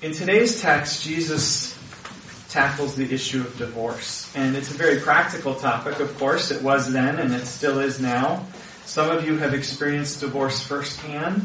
In 0.00 0.12
today's 0.12 0.60
text, 0.60 1.02
Jesus 1.02 1.76
tackles 2.50 2.94
the 2.94 3.12
issue 3.12 3.40
of 3.40 3.58
divorce. 3.58 4.32
And 4.36 4.54
it's 4.54 4.70
a 4.70 4.74
very 4.74 5.00
practical 5.00 5.56
topic, 5.56 5.98
of 5.98 6.16
course. 6.18 6.52
It 6.52 6.62
was 6.62 6.92
then 6.92 7.18
and 7.18 7.34
it 7.34 7.46
still 7.46 7.80
is 7.80 7.98
now. 7.98 8.46
Some 8.84 9.10
of 9.10 9.26
you 9.26 9.38
have 9.38 9.54
experienced 9.54 10.20
divorce 10.20 10.64
firsthand, 10.64 11.44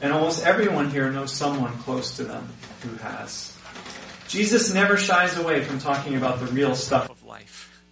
and 0.00 0.12
almost 0.12 0.46
everyone 0.46 0.90
here 0.90 1.10
knows 1.10 1.32
someone 1.32 1.76
close 1.78 2.16
to 2.18 2.22
them 2.22 2.48
who 2.82 2.94
has. 2.98 3.56
Jesus 4.28 4.72
never 4.72 4.96
shies 4.96 5.36
away 5.36 5.64
from 5.64 5.80
talking 5.80 6.14
about 6.14 6.38
the 6.38 6.46
real 6.46 6.76
stuff 6.76 7.10
of 7.10 7.24
life. 7.24 7.82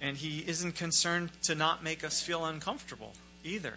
And 0.00 0.16
he 0.16 0.40
isn't 0.40 0.74
concerned 0.74 1.30
to 1.44 1.54
not 1.54 1.84
make 1.84 2.02
us 2.02 2.20
feel 2.20 2.44
uncomfortable 2.44 3.12
either. 3.44 3.74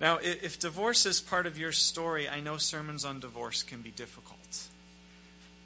Now, 0.00 0.18
if 0.22 0.58
divorce 0.58 1.04
is 1.04 1.20
part 1.20 1.46
of 1.46 1.58
your 1.58 1.72
story, 1.72 2.26
I 2.26 2.40
know 2.40 2.56
sermons 2.56 3.04
on 3.04 3.20
divorce 3.20 3.62
can 3.62 3.82
be 3.82 3.90
difficult. 3.90 4.68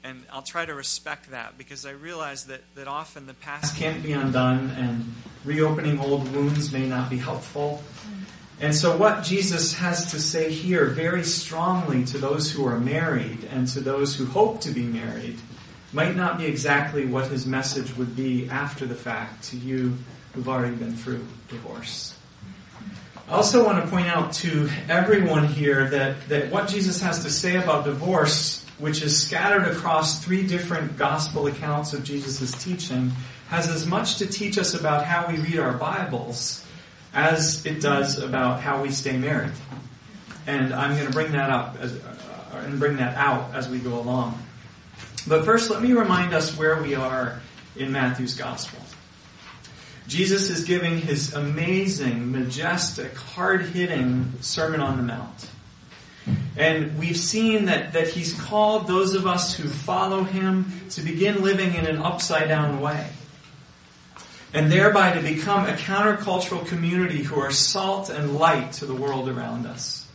And 0.03 0.23
I'll 0.31 0.41
try 0.41 0.65
to 0.65 0.73
respect 0.73 1.31
that 1.31 1.57
because 1.57 1.85
I 1.85 1.91
realize 1.91 2.45
that, 2.45 2.61
that 2.75 2.87
often 2.87 3.27
the 3.27 3.33
past 3.33 3.77
can't 3.77 4.03
be 4.03 4.11
undone 4.11 4.69
and 4.71 5.13
reopening 5.45 5.99
old 5.99 6.31
wounds 6.35 6.71
may 6.71 6.85
not 6.85 7.09
be 7.09 7.17
helpful. 7.17 7.81
And 8.59 8.75
so, 8.75 8.95
what 8.95 9.23
Jesus 9.23 9.73
has 9.73 10.11
to 10.11 10.19
say 10.19 10.51
here 10.51 10.85
very 10.85 11.23
strongly 11.23 12.05
to 12.05 12.17
those 12.17 12.51
who 12.51 12.65
are 12.65 12.79
married 12.79 13.45
and 13.51 13.67
to 13.69 13.81
those 13.81 14.15
who 14.15 14.25
hope 14.25 14.61
to 14.61 14.71
be 14.71 14.83
married 14.83 15.39
might 15.91 16.15
not 16.15 16.37
be 16.37 16.45
exactly 16.45 17.05
what 17.05 17.27
his 17.27 17.45
message 17.45 17.95
would 17.97 18.15
be 18.15 18.49
after 18.49 18.85
the 18.85 18.95
fact 18.95 19.43
to 19.45 19.57
you 19.57 19.97
who've 20.33 20.47
already 20.47 20.75
been 20.75 20.95
through 20.95 21.25
divorce. 21.49 22.14
I 23.27 23.33
also 23.37 23.65
want 23.65 23.83
to 23.83 23.89
point 23.89 24.05
out 24.05 24.33
to 24.33 24.69
everyone 24.87 25.47
here 25.47 25.89
that, 25.89 26.29
that 26.29 26.51
what 26.51 26.67
Jesus 26.67 27.01
has 27.01 27.23
to 27.23 27.31
say 27.31 27.55
about 27.55 27.83
divorce, 27.83 28.63
which 28.77 29.01
is 29.01 29.19
scattered 29.19 29.63
across 29.63 30.23
three 30.23 30.45
different 30.45 30.95
gospel 30.95 31.47
accounts 31.47 31.93
of 31.93 32.03
Jesus' 32.03 32.51
teaching, 32.63 33.11
has 33.47 33.67
as 33.67 33.87
much 33.87 34.17
to 34.17 34.27
teach 34.27 34.59
us 34.59 34.75
about 34.75 35.05
how 35.05 35.27
we 35.27 35.37
read 35.37 35.57
our 35.57 35.73
Bibles 35.73 36.63
as 37.15 37.65
it 37.65 37.81
does 37.81 38.19
about 38.19 38.61
how 38.61 38.83
we 38.83 38.91
stay 38.91 39.17
married. 39.17 39.53
And 40.45 40.71
I'm 40.71 40.95
going 40.95 41.07
to 41.07 41.13
bring 41.13 41.31
that 41.31 41.49
up 41.49 41.77
as, 41.79 41.95
uh, 41.95 42.63
and 42.67 42.77
bring 42.77 42.97
that 42.97 43.17
out 43.17 43.55
as 43.55 43.67
we 43.67 43.79
go 43.79 43.99
along. 43.99 44.37
But 45.27 45.45
first, 45.45 45.71
let 45.71 45.81
me 45.81 45.93
remind 45.93 46.35
us 46.35 46.55
where 46.55 46.79
we 46.79 46.93
are 46.93 47.41
in 47.75 47.91
Matthew's 47.91 48.35
gospel. 48.35 48.84
Jesus 50.07 50.49
is 50.51 50.65
giving 50.65 50.99
his 50.99 51.33
amazing, 51.33 52.31
majestic, 52.31 53.15
hard 53.15 53.65
hitting 53.65 54.33
Sermon 54.41 54.79
on 54.79 54.97
the 54.97 55.03
Mount. 55.03 55.49
And 56.57 56.97
we've 56.97 57.17
seen 57.17 57.65
that, 57.65 57.93
that 57.93 58.07
he's 58.07 58.33
called 58.39 58.87
those 58.87 59.13
of 59.15 59.25
us 59.25 59.55
who 59.55 59.67
follow 59.67 60.23
him 60.23 60.81
to 60.91 61.01
begin 61.01 61.41
living 61.41 61.73
in 61.73 61.85
an 61.85 61.97
upside 61.97 62.47
down 62.47 62.81
way. 62.81 63.09
And 64.53 64.71
thereby 64.71 65.13
to 65.13 65.21
become 65.21 65.65
a 65.65 65.73
countercultural 65.73 66.65
community 66.67 67.23
who 67.23 67.39
are 67.39 67.51
salt 67.51 68.09
and 68.09 68.37
light 68.37 68.73
to 68.73 68.85
the 68.85 68.95
world 68.95 69.27
around 69.27 69.65
us. 69.65 70.07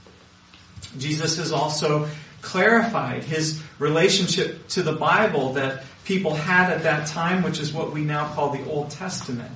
Jesus 0.98 1.36
has 1.36 1.52
also 1.52 2.08
clarified 2.40 3.22
his 3.24 3.62
relationship 3.78 4.66
to 4.68 4.82
the 4.82 4.92
Bible 4.92 5.52
that 5.54 5.84
people 6.04 6.34
had 6.34 6.70
at 6.70 6.84
that 6.84 7.06
time, 7.08 7.42
which 7.42 7.60
is 7.60 7.72
what 7.72 7.92
we 7.92 8.02
now 8.02 8.32
call 8.32 8.50
the 8.50 8.64
Old 8.68 8.90
Testament 8.90 9.52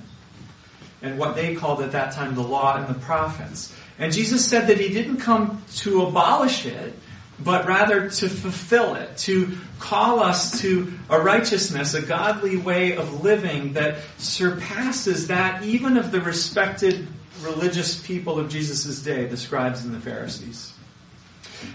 and 1.04 1.18
what 1.18 1.36
they 1.36 1.54
called 1.54 1.82
at 1.82 1.92
that 1.92 2.12
time 2.12 2.34
the 2.34 2.42
law 2.42 2.76
and 2.76 2.88
the 2.88 2.98
prophets. 3.00 3.72
And 3.98 4.12
Jesus 4.12 4.44
said 4.44 4.66
that 4.68 4.80
he 4.80 4.88
didn't 4.88 5.18
come 5.18 5.62
to 5.76 6.02
abolish 6.02 6.66
it, 6.66 6.94
but 7.38 7.66
rather 7.66 8.08
to 8.08 8.28
fulfill 8.28 8.94
it, 8.94 9.16
to 9.18 9.56
call 9.78 10.20
us 10.20 10.60
to 10.60 10.92
a 11.10 11.20
righteousness, 11.20 11.94
a 11.94 12.02
godly 12.02 12.56
way 12.56 12.96
of 12.96 13.22
living 13.22 13.74
that 13.74 13.98
surpasses 14.18 15.28
that 15.28 15.62
even 15.62 15.96
of 15.96 16.10
the 16.10 16.20
respected 16.20 17.06
religious 17.42 18.00
people 18.04 18.38
of 18.38 18.48
Jesus' 18.48 19.02
day, 19.02 19.26
the 19.26 19.36
scribes 19.36 19.84
and 19.84 19.94
the 19.94 20.00
Pharisees. 20.00 20.72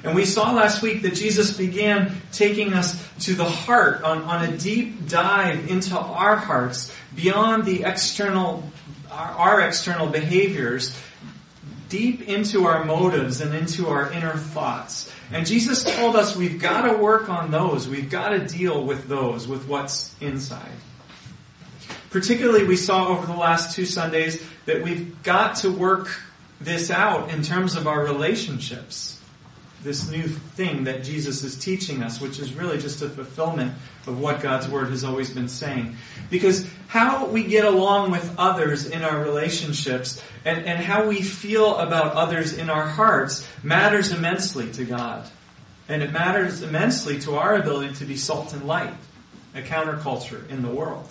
And 0.03 0.15
we 0.15 0.25
saw 0.25 0.51
last 0.51 0.81
week 0.81 1.01
that 1.01 1.15
Jesus 1.15 1.55
began 1.55 2.15
taking 2.31 2.73
us 2.73 3.07
to 3.21 3.33
the 3.33 3.45
heart 3.45 4.03
on, 4.03 4.21
on 4.23 4.45
a 4.45 4.57
deep 4.57 5.07
dive 5.07 5.69
into 5.69 5.97
our 5.97 6.35
hearts 6.35 6.93
beyond 7.15 7.65
the 7.65 7.83
external 7.83 8.63
our, 9.19 9.61
external 9.61 10.07
behaviors 10.07 10.97
deep 11.89 12.27
into 12.27 12.65
our 12.65 12.85
motives 12.85 13.41
and 13.41 13.53
into 13.53 13.87
our 13.87 14.11
inner 14.11 14.33
thoughts. 14.33 15.11
And 15.31 15.45
Jesus 15.45 15.83
told 15.83 16.15
us 16.15 16.35
we've 16.35 16.59
got 16.59 16.89
to 16.89 16.97
work 16.97 17.29
on 17.29 17.51
those. 17.51 17.87
We've 17.87 18.09
got 18.09 18.29
to 18.29 18.39
deal 18.39 18.83
with 18.83 19.07
those, 19.07 19.47
with 19.47 19.67
what's 19.67 20.15
inside. 20.21 20.71
Particularly, 22.09 22.63
we 22.63 22.75
saw 22.75 23.09
over 23.09 23.25
the 23.25 23.35
last 23.35 23.75
two 23.75 23.85
Sundays 23.85 24.43
that 24.65 24.81
we've 24.81 25.21
got 25.23 25.57
to 25.57 25.71
work 25.71 26.09
this 26.61 26.89
out 26.89 27.29
in 27.29 27.43
terms 27.43 27.75
of 27.75 27.87
our 27.87 28.03
relationships 28.03 29.18
this 29.83 30.09
new 30.09 30.27
thing 30.27 30.83
that 30.85 31.03
Jesus 31.03 31.43
is 31.43 31.57
teaching 31.57 32.03
us, 32.03 32.19
which 32.19 32.39
is 32.39 32.53
really 32.53 32.77
just 32.77 33.01
a 33.01 33.09
fulfillment 33.09 33.73
of 34.07 34.19
what 34.19 34.41
God's 34.41 34.67
Word 34.67 34.89
has 34.89 35.03
always 35.03 35.29
been 35.29 35.47
saying. 35.47 35.95
Because 36.29 36.67
how 36.87 37.27
we 37.27 37.43
get 37.43 37.65
along 37.65 38.11
with 38.11 38.33
others 38.37 38.85
in 38.87 39.03
our 39.03 39.23
relationships 39.23 40.21
and, 40.45 40.65
and 40.65 40.83
how 40.83 41.07
we 41.07 41.21
feel 41.21 41.77
about 41.77 42.13
others 42.13 42.57
in 42.57 42.69
our 42.69 42.87
hearts 42.87 43.47
matters 43.63 44.11
immensely 44.11 44.71
to 44.73 44.85
God. 44.85 45.29
And 45.87 46.03
it 46.03 46.11
matters 46.11 46.61
immensely 46.61 47.19
to 47.21 47.35
our 47.37 47.55
ability 47.55 47.95
to 47.95 48.05
be 48.05 48.17
salt 48.17 48.53
and 48.53 48.65
light, 48.65 48.93
a 49.55 49.61
counterculture 49.61 50.47
in 50.49 50.61
the 50.61 50.69
world. 50.69 51.07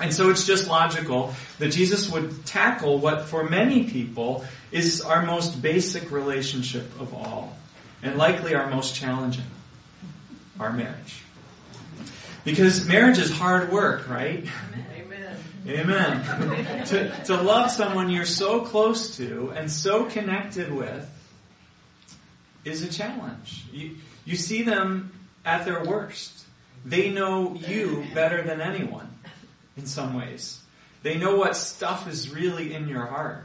And 0.00 0.12
so 0.14 0.30
it's 0.30 0.46
just 0.46 0.66
logical 0.66 1.34
that 1.58 1.72
Jesus 1.72 2.10
would 2.10 2.46
tackle 2.46 2.98
what 2.98 3.26
for 3.26 3.48
many 3.48 3.84
people 3.84 4.44
is 4.72 5.02
our 5.02 5.22
most 5.26 5.60
basic 5.60 6.10
relationship 6.10 6.98
of 6.98 7.12
all, 7.12 7.56
and 8.02 8.16
likely 8.16 8.54
our 8.54 8.70
most 8.70 8.94
challenging, 8.94 9.44
our 10.58 10.72
marriage. 10.72 11.22
Because 12.44 12.86
marriage 12.86 13.18
is 13.18 13.30
hard 13.30 13.70
work, 13.70 14.08
right? 14.08 14.46
Amen. 14.96 15.36
Amen. 15.68 16.86
to, 16.86 17.24
to 17.24 17.36
love 17.36 17.70
someone 17.70 18.08
you're 18.08 18.24
so 18.24 18.62
close 18.62 19.18
to 19.18 19.52
and 19.54 19.70
so 19.70 20.06
connected 20.06 20.72
with 20.72 21.08
is 22.64 22.82
a 22.82 22.88
challenge. 22.88 23.64
You, 23.70 23.96
you 24.24 24.36
see 24.36 24.62
them 24.62 25.12
at 25.44 25.66
their 25.66 25.84
worst. 25.84 26.44
They 26.86 27.10
know 27.10 27.54
you 27.54 28.06
better 28.14 28.42
than 28.42 28.62
anyone 28.62 29.09
in 29.80 29.86
some 29.86 30.14
ways. 30.14 30.60
They 31.02 31.16
know 31.16 31.36
what 31.36 31.56
stuff 31.56 32.08
is 32.08 32.30
really 32.30 32.74
in 32.74 32.88
your 32.88 33.06
heart. 33.06 33.44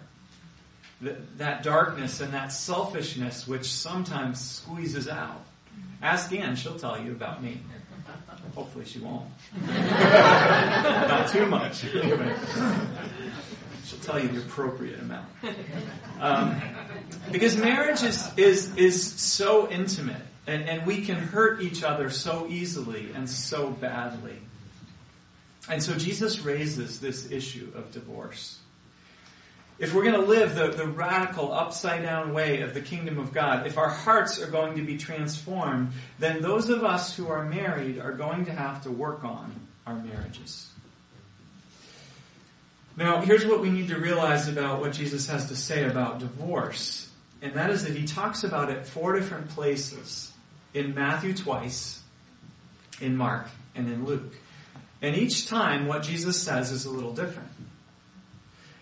That, 1.01 1.37
that 1.37 1.63
darkness 1.63 2.21
and 2.21 2.33
that 2.33 2.51
selfishness 2.51 3.47
which 3.47 3.65
sometimes 3.65 4.39
squeezes 4.39 5.07
out. 5.07 5.43
Ask 6.01 6.31
Anne, 6.33 6.55
she'll 6.55 6.79
tell 6.79 7.01
you 7.01 7.11
about 7.11 7.43
me. 7.43 7.59
Hopefully 8.53 8.85
she 8.85 8.99
won't. 8.99 9.25
Not 9.67 11.29
too 11.29 11.45
much. 11.47 11.79
she'll 13.85 13.99
tell 14.01 14.19
you 14.19 14.29
the 14.29 14.39
appropriate 14.39 14.99
amount. 15.01 15.27
Um, 16.19 16.61
because 17.31 17.57
marriage 17.57 18.03
is, 18.03 18.29
is, 18.37 18.75
is 18.77 19.03
so 19.03 19.69
intimate 19.69 20.21
and, 20.47 20.69
and 20.69 20.85
we 20.85 21.01
can 21.01 21.17
hurt 21.17 21.61
each 21.61 21.83
other 21.83 22.09
so 22.09 22.47
easily 22.49 23.11
and 23.15 23.29
so 23.29 23.69
badly. 23.69 24.39
And 25.69 25.81
so 25.81 25.95
Jesus 25.95 26.41
raises 26.41 26.99
this 26.99 27.31
issue 27.31 27.71
of 27.75 27.91
divorce. 27.91 28.59
If 29.77 29.93
we're 29.93 30.03
going 30.03 30.15
to 30.15 30.21
live 30.21 30.55
the, 30.55 30.69
the 30.69 30.87
radical 30.87 31.51
upside 31.51 32.01
down 32.01 32.33
way 32.33 32.61
of 32.61 32.73
the 32.73 32.81
kingdom 32.81 33.19
of 33.19 33.33
God, 33.33 33.67
if 33.67 33.77
our 33.77 33.89
hearts 33.89 34.41
are 34.41 34.47
going 34.47 34.75
to 34.75 34.83
be 34.83 34.97
transformed, 34.97 35.91
then 36.17 36.41
those 36.41 36.69
of 36.69 36.83
us 36.83 37.15
who 37.15 37.27
are 37.27 37.43
married 37.43 37.99
are 37.99 38.13
going 38.13 38.45
to 38.45 38.53
have 38.53 38.83
to 38.83 38.91
work 38.91 39.25
on 39.25 39.53
our 39.85 39.95
marriages. 39.95 40.69
Now, 42.95 43.19
here's 43.19 43.45
what 43.45 43.59
we 43.59 43.69
need 43.69 43.89
to 43.89 43.97
realize 43.97 44.47
about 44.47 44.79
what 44.79 44.93
Jesus 44.93 45.27
has 45.27 45.49
to 45.49 45.55
say 45.57 45.83
about 45.83 46.19
divorce, 46.19 47.09
and 47.41 47.53
that 47.55 47.69
is 47.69 47.83
that 47.83 47.93
he 47.93 48.05
talks 48.05 48.45
about 48.45 48.69
it 48.69 48.85
four 48.85 49.11
different 49.13 49.49
places 49.49 50.31
in 50.73 50.95
Matthew 50.95 51.33
twice, 51.33 52.01
in 53.01 53.17
Mark, 53.17 53.49
and 53.75 53.91
in 53.91 54.05
Luke. 54.05 54.33
And 55.05 55.15
each 55.15 55.45
time, 55.45 55.85
what 55.85 56.01
Jesus 56.01 56.41
says 56.41 56.71
is 56.71 56.85
a 56.85 56.89
little 56.89 57.13
different. 57.13 57.51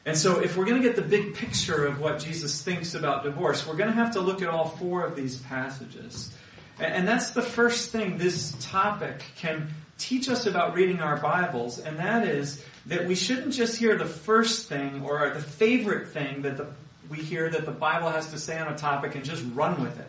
And 0.06 0.18
so, 0.18 0.40
if 0.40 0.56
we're 0.56 0.64
going 0.64 0.82
to 0.82 0.88
get 0.88 0.96
the 0.96 1.02
big 1.02 1.36
picture 1.36 1.86
of 1.86 2.00
what 2.00 2.20
Jesus 2.20 2.62
thinks 2.62 2.96
about 2.96 3.26
divorce, 3.26 3.68
we're 3.68 3.76
going 3.76 3.90
to 3.90 3.96
have 3.96 4.14
to 4.14 4.22
look 4.22 4.42
at 4.42 4.48
all 4.48 4.70
four 4.70 5.06
of 5.06 5.18
these 5.18 5.40
passages. 5.40 6.34
And 6.80 7.06
that's 7.06 7.32
the 7.32 7.42
first 7.42 7.92
thing 7.92 8.18
this 8.18 8.56
topic 8.62 9.22
can 9.36 9.68
teach 9.98 10.30
us 10.30 10.46
about 10.46 10.76
reading 10.76 11.02
our 11.02 11.18
Bibles, 11.18 11.80
and 11.80 12.00
that 12.00 12.26
is 12.26 12.64
that 12.86 13.06
we 13.06 13.16
shouldn't 13.16 13.54
just 13.54 13.76
hear 13.76 13.98
the 13.98 14.06
first 14.06 14.70
thing 14.70 15.04
or 15.04 15.30
the 15.32 15.42
favorite 15.42 16.08
thing 16.08 16.44
that 16.44 16.56
the, 16.56 16.68
we 17.10 17.18
hear 17.18 17.50
that 17.50 17.66
the 17.66 17.72
Bible 17.72 18.10
has 18.10 18.32
to 18.32 18.40
say 18.40 18.58
on 18.58 18.72
a 18.72 18.78
topic 18.78 19.16
and 19.16 19.26
just 19.26 19.44
run 19.54 19.82
with 19.84 20.00
it. 20.00 20.08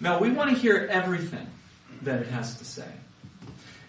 No, 0.00 0.18
we 0.18 0.32
want 0.32 0.50
to 0.50 0.56
hear 0.56 0.88
everything 0.90 1.46
that 2.02 2.20
it 2.20 2.26
has 2.30 2.58
to 2.58 2.64
say. 2.64 2.88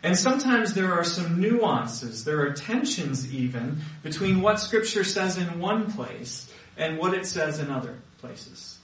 And 0.02 0.18
sometimes 0.18 0.74
there 0.74 0.94
are 0.94 1.04
some 1.04 1.42
nuances, 1.42 2.24
there 2.24 2.42
are 2.42 2.54
tensions 2.54 3.34
even 3.34 3.82
between 4.02 4.42
what 4.42 4.60
Scripture 4.60 5.04
says 5.04 5.38
in 5.38 5.60
one 5.60 5.92
place 5.92 6.52
and 6.78 6.98
what 6.98 7.14
it 7.14 7.26
says 7.26 7.60
in 7.60 7.70
other 7.70 7.98
places. 8.20 8.78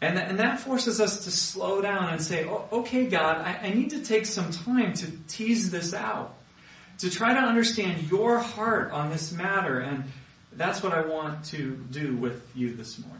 And, 0.00 0.16
th- 0.16 0.30
and 0.30 0.38
that 0.38 0.60
forces 0.60 0.98
us 0.98 1.24
to 1.24 1.30
slow 1.30 1.82
down 1.82 2.08
and 2.08 2.22
say, 2.22 2.46
oh, 2.46 2.66
okay, 2.72 3.06
God, 3.06 3.36
I-, 3.36 3.66
I 3.68 3.74
need 3.74 3.90
to 3.90 4.02
take 4.02 4.24
some 4.24 4.50
time 4.50 4.94
to 4.94 5.10
tease 5.28 5.70
this 5.70 5.92
out, 5.92 6.34
to 6.98 7.10
try 7.10 7.34
to 7.34 7.40
understand 7.40 8.10
your 8.10 8.38
heart 8.38 8.92
on 8.92 9.10
this 9.10 9.32
matter. 9.32 9.80
And 9.80 10.04
that's 10.54 10.82
what 10.82 10.94
I 10.94 11.02
want 11.02 11.44
to 11.46 11.76
do 11.90 12.16
with 12.16 12.50
you 12.54 12.74
this 12.74 12.98
morning. 12.98 13.18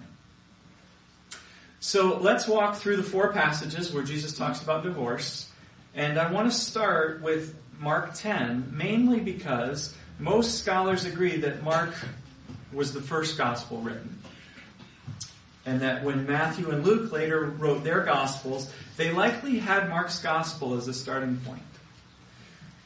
So 1.81 2.19
let's 2.19 2.49
walk 2.49 2.77
through 2.77 2.97
the 2.97 3.03
four 3.03 3.33
passages 3.33 3.93
where 3.93 4.03
Jesus 4.03 4.33
talks 4.35 4.63
about 4.63 4.83
divorce. 4.83 5.51
And 5.95 6.19
I 6.19 6.31
want 6.31 6.51
to 6.51 6.57
start 6.57 7.21
with 7.21 7.57
Mark 7.81 8.15
10, 8.15 8.73
mainly 8.77 9.21
because 9.21 9.95
most 10.19 10.59
scholars 10.59 11.05
agree 11.05 11.39
that 11.39 11.63
Mark 11.63 11.95
was 12.73 12.93
the 12.93 13.01
first 13.01 13.37
gospel 13.37 13.79
written. 13.79 14.19
And 15.67 15.81
that 15.81 16.05
when 16.05 16.27
Matthew 16.27 16.71
and 16.71 16.85
Luke 16.85 17.13
later 17.13 17.45
wrote 17.45 17.85
their 17.85 18.05
gospels, 18.05 18.73
they 18.97 19.13
likely 19.13 19.59
had 19.59 19.89
Mark's 19.89 20.21
gospel 20.21 20.75
as 20.77 20.89
a 20.89 20.95
starting 20.95 21.39
point. 21.39 21.63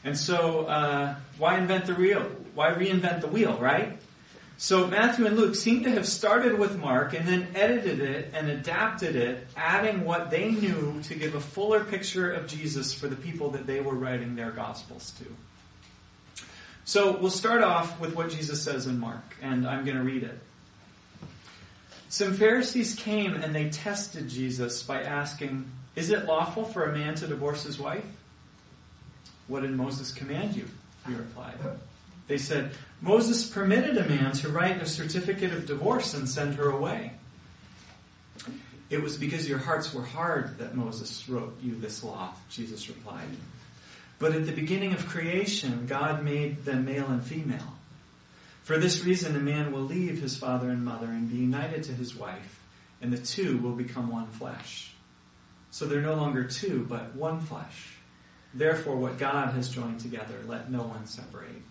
And 0.03 0.17
so, 0.17 0.65
uh, 0.65 1.15
why 1.37 1.57
invent 1.57 1.85
the 1.85 1.95
wheel? 1.95 2.21
Why 2.53 2.71
reinvent 2.71 3.21
the 3.21 3.27
wheel, 3.27 3.57
right? 3.57 3.99
So 4.57 4.87
Matthew 4.87 5.25
and 5.25 5.35
Luke 5.35 5.55
seem 5.55 5.83
to 5.83 5.91
have 5.91 6.07
started 6.07 6.57
with 6.57 6.77
Mark 6.77 7.13
and 7.13 7.27
then 7.27 7.47
edited 7.55 7.99
it 7.99 8.31
and 8.33 8.49
adapted 8.49 9.15
it, 9.15 9.47
adding 9.57 10.05
what 10.05 10.29
they 10.29 10.49
knew 10.49 11.01
to 11.03 11.15
give 11.15 11.35
a 11.35 11.41
fuller 11.41 11.83
picture 11.83 12.31
of 12.31 12.47
Jesus 12.47 12.93
for 12.93 13.07
the 13.07 13.17
people 13.17 13.49
that 13.51 13.67
they 13.67 13.81
were 13.81 13.95
writing 13.95 14.35
their 14.35 14.51
gospels 14.51 15.13
to. 15.19 16.45
So 16.85 17.17
we'll 17.17 17.31
start 17.31 17.63
off 17.63 17.99
with 17.99 18.15
what 18.15 18.29
Jesus 18.29 18.61
says 18.61 18.85
in 18.87 18.99
Mark, 18.99 19.35
and 19.41 19.67
I'm 19.67 19.83
going 19.83 19.97
to 19.97 20.03
read 20.03 20.23
it. 20.23 20.39
Some 22.07 22.33
Pharisees 22.33 22.95
came 22.95 23.33
and 23.33 23.53
they 23.53 23.69
tested 23.69 24.29
Jesus 24.29 24.83
by 24.83 25.01
asking, 25.03 25.69
Is 25.97 26.11
it 26.11 26.25
lawful 26.25 26.63
for 26.63 26.85
a 26.85 26.93
man 26.93 27.15
to 27.15 27.27
divorce 27.27 27.63
his 27.63 27.77
wife? 27.77 28.05
What 29.47 29.63
did 29.63 29.71
Moses 29.71 30.13
command 30.13 30.55
you? 30.55 30.65
He 31.07 31.13
replied. 31.13 31.55
They 32.27 32.37
said, 32.37 32.71
Moses 33.01 33.45
permitted 33.45 33.97
a 33.97 34.07
man 34.07 34.31
to 34.33 34.49
write 34.49 34.81
a 34.81 34.85
certificate 34.85 35.53
of 35.53 35.65
divorce 35.65 36.13
and 36.13 36.27
send 36.27 36.55
her 36.55 36.69
away. 36.69 37.11
It 38.89 39.01
was 39.01 39.17
because 39.17 39.49
your 39.49 39.57
hearts 39.57 39.93
were 39.93 40.03
hard 40.03 40.59
that 40.59 40.75
Moses 40.75 41.27
wrote 41.27 41.57
you 41.61 41.75
this 41.75 42.03
law, 42.03 42.33
Jesus 42.49 42.87
replied. 42.87 43.27
But 44.19 44.33
at 44.33 44.45
the 44.45 44.51
beginning 44.51 44.93
of 44.93 45.07
creation, 45.07 45.85
God 45.87 46.23
made 46.23 46.65
them 46.65 46.85
male 46.85 47.07
and 47.07 47.23
female. 47.23 47.73
For 48.63 48.77
this 48.77 49.03
reason, 49.03 49.35
a 49.35 49.39
man 49.39 49.71
will 49.71 49.81
leave 49.81 50.21
his 50.21 50.37
father 50.37 50.69
and 50.69 50.83
mother 50.83 51.07
and 51.07 51.29
be 51.29 51.37
united 51.37 51.83
to 51.83 51.91
his 51.91 52.15
wife, 52.15 52.59
and 53.01 53.11
the 53.11 53.17
two 53.17 53.57
will 53.57 53.73
become 53.73 54.09
one 54.09 54.27
flesh. 54.27 54.93
So 55.69 55.85
they're 55.85 56.01
no 56.01 56.15
longer 56.15 56.45
two, 56.45 56.85
but 56.89 57.15
one 57.15 57.41
flesh. 57.41 57.97
Therefore, 58.53 58.95
what 58.95 59.17
God 59.17 59.53
has 59.53 59.69
joined 59.69 59.99
together, 59.99 60.35
let 60.47 60.71
no 60.71 60.83
one 60.83 61.05
separate. 61.05 61.61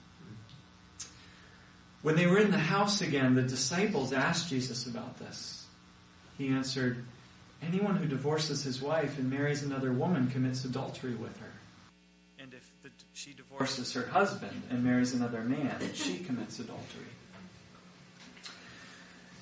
When 2.04 2.16
they 2.16 2.26
were 2.26 2.38
in 2.38 2.50
the 2.50 2.58
house 2.58 3.00
again, 3.00 3.34
the 3.34 3.40
disciples 3.40 4.12
asked 4.12 4.50
Jesus 4.50 4.84
about 4.84 5.18
this. 5.18 5.64
He 6.36 6.48
answered, 6.48 7.02
Anyone 7.62 7.96
who 7.96 8.04
divorces 8.04 8.62
his 8.62 8.82
wife 8.82 9.16
and 9.16 9.30
marries 9.30 9.62
another 9.62 9.90
woman 9.90 10.30
commits 10.30 10.66
adultery 10.66 11.14
with 11.14 11.34
her. 11.40 11.52
And 12.38 12.52
if 12.52 12.70
the, 12.82 12.90
she 13.14 13.32
divorces 13.32 13.94
her 13.94 14.04
husband 14.04 14.64
and 14.68 14.84
marries 14.84 15.14
another 15.14 15.40
man, 15.40 15.80
she 15.94 16.18
commits 16.18 16.58
adultery. 16.58 17.06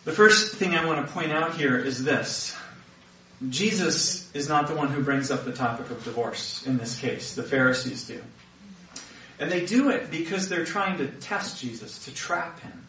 The 0.05 0.13
first 0.13 0.55
thing 0.55 0.77
I 0.77 0.87
want 0.87 1.05
to 1.05 1.13
point 1.13 1.33
out 1.33 1.57
here 1.57 1.77
is 1.77 2.05
this. 2.05 2.55
Jesus 3.49 4.33
is 4.37 4.49
not 4.49 4.69
the 4.69 4.77
one 4.77 4.87
who 4.87 5.03
brings 5.03 5.33
up 5.33 5.45
the 5.45 5.53
topic 5.53 5.91
of 5.91 6.05
divorce 6.05 6.65
in 6.65 6.79
this 6.79 6.97
case. 6.97 7.35
The 7.35 7.43
Pharisees 7.43 8.07
do. 8.07 8.23
And 9.43 9.51
they 9.51 9.67
do 9.67 9.91
it 9.91 10.09
because 10.09 10.49
they're 10.49 10.65
trying 10.65 10.99
to 10.99 11.09
test 11.09 11.61
Jesus, 11.61 12.05
to 12.05 12.15
trap 12.15 12.61
him. 12.61 12.87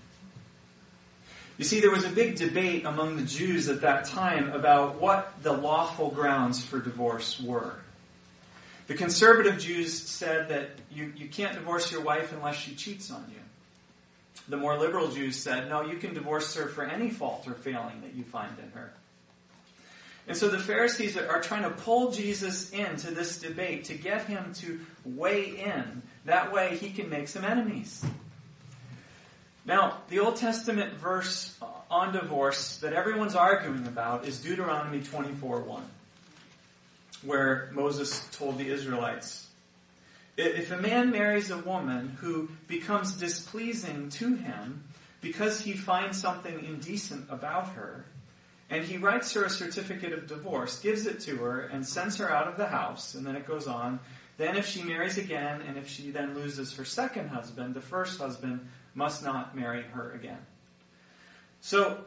You 1.58 1.66
see, 1.66 1.80
there 1.80 1.90
was 1.90 2.06
a 2.06 2.10
big 2.10 2.36
debate 2.36 2.86
among 2.86 3.16
the 3.16 3.24
Jews 3.24 3.70
at 3.70 3.82
that 3.82 4.06
time 4.06 4.52
about 4.52 5.02
what 5.02 5.34
the 5.42 5.52
lawful 5.52 6.12
grounds 6.12 6.64
for 6.64 6.80
divorce 6.80 7.42
were. 7.42 7.74
The 8.86 8.94
conservative 8.94 9.58
Jews 9.58 10.00
said 10.00 10.50
that 10.50 10.70
you, 10.92 11.12
you 11.18 11.28
can't 11.28 11.56
divorce 11.56 11.92
your 11.92 12.02
wife 12.02 12.32
unless 12.34 12.58
she 12.58 12.76
cheats 12.76 13.10
on 13.10 13.26
you. 13.32 13.42
The 14.48 14.58
more 14.58 14.78
liberal 14.78 15.10
Jews 15.10 15.38
said, 15.38 15.70
no, 15.70 15.82
you 15.82 15.98
can 15.98 16.14
divorce 16.14 16.54
her 16.54 16.68
for 16.68 16.84
any 16.84 17.10
fault 17.10 17.48
or 17.48 17.56
failing 17.56 18.02
that 18.02 18.14
you 18.14 18.26
find 18.26 18.56
in 18.60 18.70
her. 18.80 18.94
And 20.28 20.38
so 20.38 20.50
the 20.50 20.60
Pharisees 20.60 21.18
are 21.18 21.42
trying 21.42 21.64
to 21.64 21.72
pull 21.72 22.12
Jesus 22.12 22.70
into 22.70 23.10
this 23.10 23.40
debate 23.40 23.86
to 23.86 23.96
get 23.96 24.26
him 24.26 24.54
to 24.58 24.80
weigh 25.04 25.58
in. 25.58 26.04
That 26.26 26.54
way 26.54 26.78
he 26.78 26.90
can 26.90 27.10
make 27.10 27.28
some 27.28 27.44
enemies. 27.44 28.04
Now, 29.66 29.98
the 30.10 30.20
Old 30.20 30.38
Testament 30.38 30.94
verse 30.96 31.58
on 31.90 32.14
divorce 32.14 32.78
that 32.78 32.94
everyone's 32.94 33.36
arguing 33.36 33.88
about 33.88 34.26
is 34.26 34.40
Deuteronomy 34.40 35.02
24 35.02 35.62
1, 35.62 35.84
where 37.24 37.70
Moses 37.74 38.28
told 38.32 38.58
the 38.58 38.68
Israelites, 38.68 39.48
If 40.36 40.72
a 40.72 40.78
man 40.78 41.12
marries 41.12 41.50
a 41.50 41.58
woman 41.58 42.18
who 42.20 42.50
becomes 42.68 43.14
displeasing 43.14 44.10
to 44.10 44.36
him 44.36 44.84
because 45.22 45.62
he 45.62 45.74
finds 45.74 46.20
something 46.20 46.66
indecent 46.66 47.26
about 47.30 47.70
her, 47.70 48.06
and 48.70 48.84
he 48.84 48.98
writes 48.98 49.32
her 49.34 49.46
a 49.46 49.50
certificate 49.50 50.14
of 50.14 50.28
divorce, 50.28 50.80
gives 50.80 51.06
it 51.06 51.20
to 51.22 51.38
her, 51.38 51.62
and 51.62 51.86
sends 51.86 52.18
her 52.18 52.30
out 52.30 52.48
of 52.48 52.58
the 52.58 52.66
house. 52.66 53.14
And 53.14 53.26
then 53.26 53.36
it 53.36 53.46
goes 53.46 53.68
on. 53.68 54.00
Then, 54.38 54.56
if 54.56 54.68
she 54.68 54.82
marries 54.82 55.18
again, 55.18 55.62
and 55.68 55.78
if 55.78 55.88
she 55.88 56.12
then 56.12 56.34
loses 56.34 56.76
her 56.78 56.86
second 56.86 57.30
husband, 57.30 57.76
the 57.76 57.82
first 57.82 58.20
husband 58.20 58.68
must 58.96 59.24
not 59.24 59.56
marry 59.56 59.84
her 59.84 60.12
again. 60.12 60.40
So, 61.62 62.04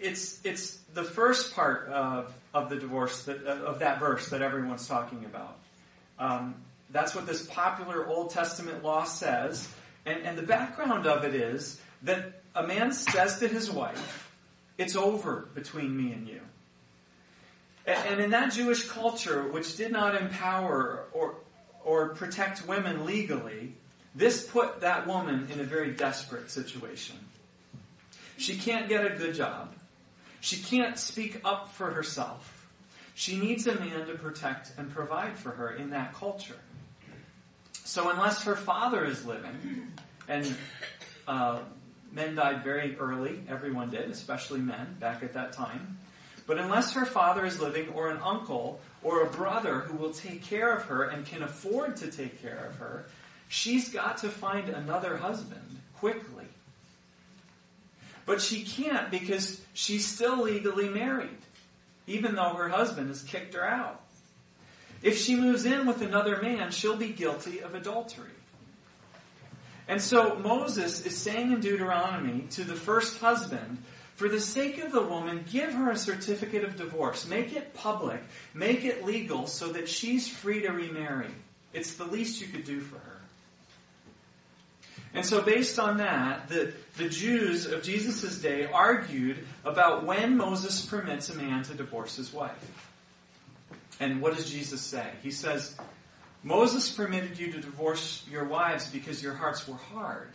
it's 0.00 0.44
it's 0.44 0.78
the 0.94 1.04
first 1.04 1.54
part 1.54 1.88
of 1.88 2.32
of 2.52 2.68
the 2.70 2.76
divorce 2.76 3.24
that, 3.24 3.44
of 3.44 3.78
that 3.80 4.00
verse 4.00 4.28
that 4.30 4.42
everyone's 4.42 4.88
talking 4.88 5.24
about. 5.24 5.58
Um, 6.18 6.56
that's 6.90 7.14
what 7.14 7.26
this 7.26 7.46
popular 7.46 8.06
Old 8.06 8.30
Testament 8.30 8.82
law 8.82 9.04
says, 9.04 9.68
and 10.06 10.22
and 10.24 10.36
the 10.36 10.42
background 10.42 11.06
of 11.06 11.24
it 11.24 11.34
is 11.34 11.80
that 12.02 12.40
a 12.54 12.66
man 12.66 12.92
says 12.92 13.38
to 13.38 13.48
his 13.48 13.70
wife, 13.70 14.30
it's 14.78 14.96
over 14.96 15.48
between 15.54 15.96
me 15.96 16.12
and 16.12 16.26
you. 16.26 16.40
And 17.96 18.20
in 18.20 18.30
that 18.30 18.52
Jewish 18.52 18.86
culture, 18.86 19.42
which 19.50 19.76
did 19.76 19.92
not 19.92 20.14
empower 20.14 21.04
or, 21.12 21.36
or 21.84 22.10
protect 22.10 22.66
women 22.66 23.04
legally, 23.06 23.74
this 24.14 24.46
put 24.46 24.80
that 24.80 25.06
woman 25.06 25.48
in 25.52 25.60
a 25.60 25.64
very 25.64 25.92
desperate 25.92 26.50
situation. 26.50 27.16
She 28.36 28.56
can't 28.56 28.88
get 28.88 29.04
a 29.04 29.16
good 29.16 29.34
job. 29.34 29.74
She 30.40 30.56
can't 30.56 30.98
speak 30.98 31.40
up 31.44 31.72
for 31.72 31.90
herself. 31.90 32.68
She 33.14 33.38
needs 33.38 33.66
a 33.66 33.74
man 33.74 34.06
to 34.06 34.14
protect 34.14 34.72
and 34.78 34.90
provide 34.90 35.36
for 35.36 35.50
her 35.50 35.70
in 35.70 35.90
that 35.90 36.14
culture. 36.14 36.56
So 37.84 38.08
unless 38.08 38.44
her 38.44 38.56
father 38.56 39.04
is 39.04 39.26
living, 39.26 39.92
and 40.26 40.56
uh, 41.28 41.60
Men 42.12 42.34
died 42.34 42.64
very 42.64 42.96
early. 42.98 43.40
Everyone 43.48 43.90
did, 43.90 44.10
especially 44.10 44.60
men 44.60 44.96
back 44.98 45.22
at 45.22 45.34
that 45.34 45.52
time. 45.52 45.98
But 46.50 46.58
unless 46.58 46.94
her 46.94 47.06
father 47.06 47.46
is 47.46 47.60
living, 47.60 47.90
or 47.90 48.10
an 48.10 48.18
uncle, 48.24 48.80
or 49.04 49.22
a 49.22 49.30
brother 49.30 49.82
who 49.82 49.96
will 49.96 50.12
take 50.12 50.42
care 50.42 50.72
of 50.72 50.82
her 50.86 51.04
and 51.04 51.24
can 51.24 51.44
afford 51.44 51.98
to 51.98 52.10
take 52.10 52.42
care 52.42 52.66
of 52.68 52.74
her, 52.78 53.04
she's 53.46 53.90
got 53.90 54.18
to 54.18 54.28
find 54.28 54.68
another 54.68 55.16
husband 55.16 55.78
quickly. 55.98 56.46
But 58.26 58.40
she 58.40 58.64
can't 58.64 59.12
because 59.12 59.60
she's 59.74 60.04
still 60.04 60.42
legally 60.42 60.88
married, 60.88 61.38
even 62.08 62.34
though 62.34 62.54
her 62.54 62.68
husband 62.68 63.06
has 63.10 63.22
kicked 63.22 63.54
her 63.54 63.64
out. 63.64 64.00
If 65.04 65.18
she 65.18 65.36
moves 65.36 65.64
in 65.64 65.86
with 65.86 66.02
another 66.02 66.42
man, 66.42 66.72
she'll 66.72 66.96
be 66.96 67.10
guilty 67.10 67.60
of 67.60 67.76
adultery. 67.76 68.26
And 69.86 70.02
so 70.02 70.34
Moses 70.34 71.06
is 71.06 71.16
saying 71.16 71.52
in 71.52 71.60
Deuteronomy 71.60 72.48
to 72.50 72.64
the 72.64 72.74
first 72.74 73.20
husband, 73.20 73.78
for 74.20 74.28
the 74.28 74.38
sake 74.38 74.84
of 74.84 74.92
the 74.92 75.00
woman, 75.00 75.46
give 75.50 75.72
her 75.72 75.90
a 75.90 75.96
certificate 75.96 76.62
of 76.62 76.76
divorce. 76.76 77.26
Make 77.26 77.56
it 77.56 77.72
public. 77.72 78.20
Make 78.52 78.84
it 78.84 79.02
legal 79.02 79.46
so 79.46 79.68
that 79.68 79.88
she's 79.88 80.28
free 80.28 80.60
to 80.60 80.68
remarry. 80.68 81.30
It's 81.72 81.94
the 81.94 82.04
least 82.04 82.38
you 82.38 82.46
could 82.46 82.64
do 82.64 82.80
for 82.80 82.96
her. 82.98 83.20
And 85.14 85.24
so 85.24 85.40
based 85.40 85.78
on 85.78 85.96
that, 85.96 86.50
the, 86.50 86.74
the 86.98 87.08
Jews 87.08 87.64
of 87.64 87.82
Jesus' 87.82 88.36
day 88.36 88.66
argued 88.66 89.38
about 89.64 90.04
when 90.04 90.36
Moses 90.36 90.84
permits 90.84 91.30
a 91.30 91.34
man 91.34 91.62
to 91.62 91.72
divorce 91.72 92.16
his 92.16 92.30
wife. 92.30 92.92
And 94.00 94.20
what 94.20 94.36
does 94.36 94.50
Jesus 94.50 94.82
say? 94.82 95.08
He 95.22 95.30
says, 95.30 95.74
Moses 96.42 96.90
permitted 96.90 97.38
you 97.38 97.52
to 97.52 97.60
divorce 97.62 98.22
your 98.30 98.44
wives 98.44 98.86
because 98.86 99.22
your 99.22 99.32
hearts 99.32 99.66
were 99.66 99.76
hard. 99.76 100.28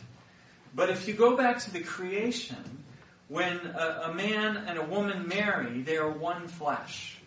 But 0.73 0.89
if 0.89 1.07
you 1.07 1.13
go 1.13 1.37
back 1.37 1.59
to 1.59 1.71
the 1.71 1.81
creation, 1.81 2.81
when 3.27 3.58
a, 3.58 4.03
a 4.05 4.13
man 4.13 4.58
and 4.67 4.77
a 4.77 4.84
woman 4.84 5.27
marry, 5.27 5.82
they 5.82 5.98
are 5.98 6.10
one 6.10 6.48
flesh. 6.48 7.17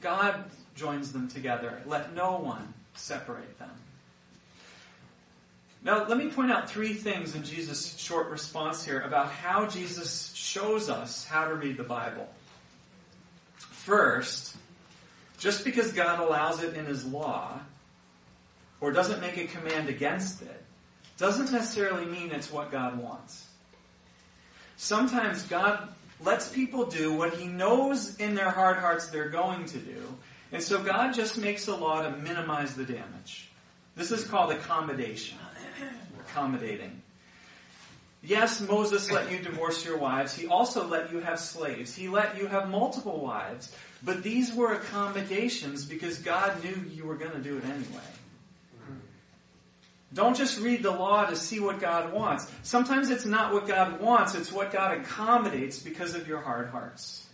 God 0.00 0.44
joins 0.74 1.12
them 1.12 1.28
together. 1.28 1.82
Let 1.86 2.14
no 2.14 2.36
one 2.38 2.72
separate 2.94 3.58
them. 3.58 3.70
Now, 5.82 6.06
let 6.06 6.16
me 6.16 6.28
point 6.30 6.50
out 6.50 6.70
three 6.70 6.94
things 6.94 7.34
in 7.34 7.44
Jesus' 7.44 7.98
short 7.98 8.30
response 8.30 8.84
here 8.84 9.00
about 9.00 9.30
how 9.30 9.66
Jesus 9.66 10.32
shows 10.34 10.88
us 10.88 11.26
how 11.26 11.46
to 11.46 11.54
read 11.54 11.76
the 11.76 11.84
Bible. 11.84 12.26
First, 13.56 14.56
just 15.36 15.62
because 15.62 15.92
God 15.92 16.20
allows 16.20 16.62
it 16.62 16.74
in 16.74 16.86
His 16.86 17.04
law, 17.04 17.60
or 18.80 18.92
doesn't 18.92 19.20
make 19.20 19.36
a 19.36 19.46
command 19.46 19.90
against 19.90 20.40
it, 20.40 20.62
doesn't 21.18 21.52
necessarily 21.52 22.06
mean 22.06 22.30
it's 22.30 22.50
what 22.50 22.72
God 22.72 22.98
wants. 22.98 23.46
Sometimes 24.76 25.42
God 25.44 25.88
lets 26.20 26.48
people 26.48 26.86
do 26.86 27.12
what 27.14 27.34
He 27.34 27.46
knows 27.46 28.16
in 28.16 28.34
their 28.34 28.50
hard 28.50 28.78
hearts 28.78 29.08
they're 29.08 29.28
going 29.28 29.64
to 29.66 29.78
do, 29.78 30.16
and 30.52 30.62
so 30.62 30.82
God 30.82 31.14
just 31.14 31.38
makes 31.38 31.66
a 31.68 31.74
law 31.74 32.02
to 32.02 32.10
minimize 32.16 32.74
the 32.74 32.84
damage. 32.84 33.50
This 33.96 34.10
is 34.10 34.24
called 34.24 34.52
accommodation 34.52 35.38
accommodating. 36.34 37.02
Yes, 38.22 38.60
Moses 38.60 39.10
let 39.10 39.30
you 39.30 39.38
divorce 39.38 39.84
your 39.84 39.98
wives. 39.98 40.34
He 40.34 40.46
also 40.46 40.86
let 40.86 41.12
you 41.12 41.20
have 41.20 41.38
slaves. 41.38 41.94
He 41.94 42.08
let 42.08 42.38
you 42.38 42.46
have 42.46 42.70
multiple 42.70 43.20
wives. 43.20 43.74
But 44.02 44.22
these 44.22 44.52
were 44.52 44.72
accommodations 44.72 45.84
because 45.84 46.18
God 46.18 46.64
knew 46.64 46.74
you 46.90 47.04
were 47.04 47.16
going 47.16 47.32
to 47.32 47.38
do 47.38 47.58
it 47.58 47.64
anyway. 47.64 48.02
Don't 50.14 50.36
just 50.36 50.60
read 50.60 50.84
the 50.84 50.92
law 50.92 51.26
to 51.26 51.34
see 51.34 51.58
what 51.58 51.80
God 51.80 52.12
wants. 52.12 52.50
Sometimes 52.62 53.10
it's 53.10 53.26
not 53.26 53.52
what 53.52 53.66
God 53.66 54.00
wants, 54.00 54.36
it's 54.36 54.52
what 54.52 54.72
God 54.72 54.96
accommodates 54.98 55.80
because 55.80 56.14
of 56.14 56.28
your 56.28 56.40
hard 56.40 56.68
hearts. 56.68 57.26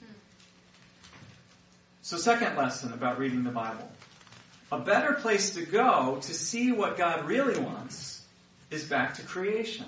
So, 2.01 2.17
second 2.17 2.57
lesson 2.57 2.93
about 2.93 3.19
reading 3.19 3.45
the 3.45 3.51
Bible. 3.51 3.89
A 4.73 4.79
better 4.79 5.13
place 5.13 5.55
to 5.55 5.63
go 5.63 6.19
to 6.23 6.35
see 6.35 6.73
what 6.73 6.97
God 6.97 7.27
really 7.27 7.61
wants 7.61 8.25
is 8.71 8.85
back 8.85 9.15
to 9.17 9.23
creation. 9.23 9.87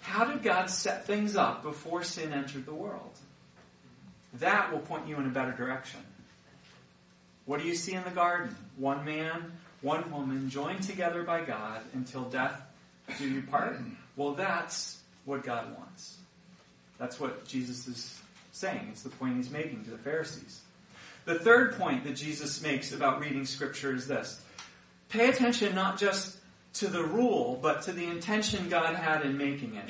How 0.00 0.24
did 0.24 0.42
God 0.42 0.70
set 0.70 1.06
things 1.06 1.36
up 1.36 1.62
before 1.62 2.02
sin 2.02 2.32
entered 2.32 2.64
the 2.64 2.74
world? 2.74 3.18
That 4.34 4.72
will 4.72 4.78
point 4.78 5.08
you 5.08 5.16
in 5.16 5.26
a 5.26 5.30
better 5.30 5.52
direction. 5.52 6.00
What 7.44 7.60
do 7.60 7.66
you 7.66 7.74
see 7.74 7.92
in 7.92 8.04
the 8.04 8.10
garden? 8.10 8.54
One 8.76 9.04
man, 9.04 9.52
one 9.82 10.10
woman 10.10 10.48
joined 10.50 10.82
together 10.82 11.22
by 11.22 11.42
God 11.42 11.82
until 11.94 12.24
death 12.24 12.62
do 13.18 13.28
you 13.28 13.42
part? 13.42 13.78
Well, 14.16 14.32
that's 14.32 14.98
what 15.24 15.44
God 15.44 15.76
wants. 15.76 16.16
That's 16.98 17.20
what 17.20 17.46
Jesus 17.46 17.86
is 17.86 18.20
saying. 18.52 18.88
It's 18.90 19.02
the 19.02 19.10
point 19.10 19.36
he's 19.36 19.50
making 19.50 19.84
to 19.84 19.90
the 19.90 19.98
Pharisees. 19.98 20.62
The 21.24 21.38
third 21.38 21.76
point 21.76 22.04
that 22.04 22.14
Jesus 22.14 22.62
makes 22.62 22.92
about 22.92 23.20
reading 23.20 23.44
Scripture 23.44 23.94
is 23.94 24.06
this. 24.06 24.40
Pay 25.08 25.28
attention 25.28 25.74
not 25.74 25.98
just 25.98 26.36
to 26.74 26.88
the 26.88 27.02
rule, 27.02 27.58
but 27.60 27.82
to 27.82 27.92
the 27.92 28.06
intention 28.06 28.68
God 28.68 28.94
had 28.94 29.22
in 29.22 29.36
making 29.36 29.76
it. 29.76 29.88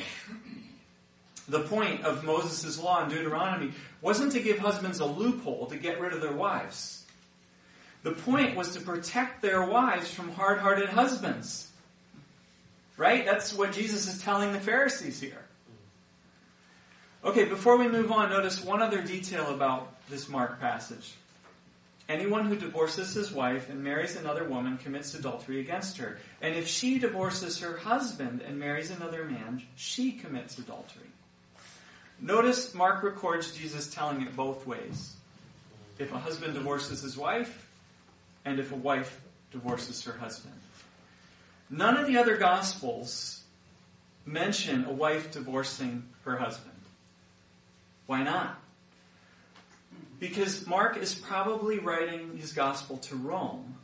The 1.49 1.61
point 1.61 2.03
of 2.05 2.25
Moses' 2.25 2.81
law 2.81 3.05
in 3.05 3.11
Deuteronomy 3.11 3.73
wasn't 4.03 4.33
to 4.33 4.41
give 4.41 4.59
husbands 4.59 4.99
a 4.99 5.05
loophole 5.05 5.67
to 5.67 5.77
get 5.77 6.01
rid 6.01 6.13
of 6.13 6.21
their 6.21 6.33
wives. 6.33 7.06
The 8.07 8.13
point 8.13 8.55
was 8.55 8.75
to 8.75 8.81
protect 8.81 9.43
their 9.43 9.65
wives 9.65 10.15
from 10.15 10.31
hard-hearted 10.31 10.91
husbands. 10.91 11.69
Right? 12.97 13.25
That's 13.25 13.53
what 13.53 13.73
Jesus 13.73 14.07
is 14.07 14.23
telling 14.23 14.53
the 14.53 14.61
Pharisees 14.61 15.19
here. 15.19 15.45
Okay, 17.25 17.47
before 17.47 17.77
we 17.77 17.89
move 17.89 18.13
on, 18.13 18.31
notice 18.31 18.65
one 18.65 18.81
other 18.81 19.03
detail 19.03 19.53
about 19.53 19.93
this 20.09 20.29
Mark 20.29 20.61
passage. 20.61 21.15
Anyone 22.09 22.47
who 22.47 22.55
divorces 22.55 23.13
his 23.13 23.33
wife 23.33 23.69
and 23.71 23.83
marries 23.83 24.15
another 24.15 24.45
woman 24.45 24.79
commits 24.79 25.13
adultery 25.15 25.59
against 25.59 25.99
her. 25.99 26.19
And 26.41 26.55
if 26.55 26.69
she 26.69 27.01
divorces 27.01 27.59
her 27.59 27.77
husband 27.77 28.41
and 28.41 28.57
marries 28.57 28.93
another 28.93 29.25
man, 29.25 29.63
she 29.75 30.13
commits 30.13 30.59
adultery. 30.59 31.11
Notice 32.21 32.73
Mark 32.73 33.03
records 33.03 33.53
Jesus 33.53 33.93
telling 33.93 34.23
it 34.23 34.37
both 34.37 34.65
ways. 34.65 35.17
If 35.99 36.13
a 36.13 36.19
husband 36.19 36.55
divorces 36.55 37.03
his 37.03 37.17
wife, 37.17 37.65
and 38.47 38.59
if 38.61 38.73
a 38.73 38.77
wife 38.77 39.21
divorces 39.51 40.05
her 40.05 40.13
husband. 40.13 40.55
None 41.69 41.97
of 41.97 42.07
the 42.07 42.17
other 42.17 42.37
Gospels 42.37 43.43
mention 44.25 44.85
a 44.85 44.93
wife 44.93 45.33
divorcing 45.33 46.05
her 46.25 46.37
husband. 46.37 46.73
Why 48.07 48.23
not? 48.23 48.59
Because 50.21 50.67
Mark 50.67 50.97
is 50.97 51.15
probably 51.15 51.81
writing 51.81 52.39
his 52.39 52.53
gospel 52.53 52.97
to 52.99 53.17
Rome. 53.17 53.75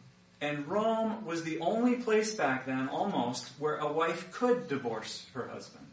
And 0.41 0.67
Rome 0.67 1.25
was 1.25 1.45
the 1.45 1.61
only 1.61 1.97
place 1.97 2.35
back 2.35 2.67
then, 2.67 2.89
almost, 2.89 3.49
where 3.59 3.77
a 3.77 3.93
wife 3.93 4.33
could 4.33 4.69
divorce 4.69 5.27
her 5.35 5.49
husband. 5.49 5.87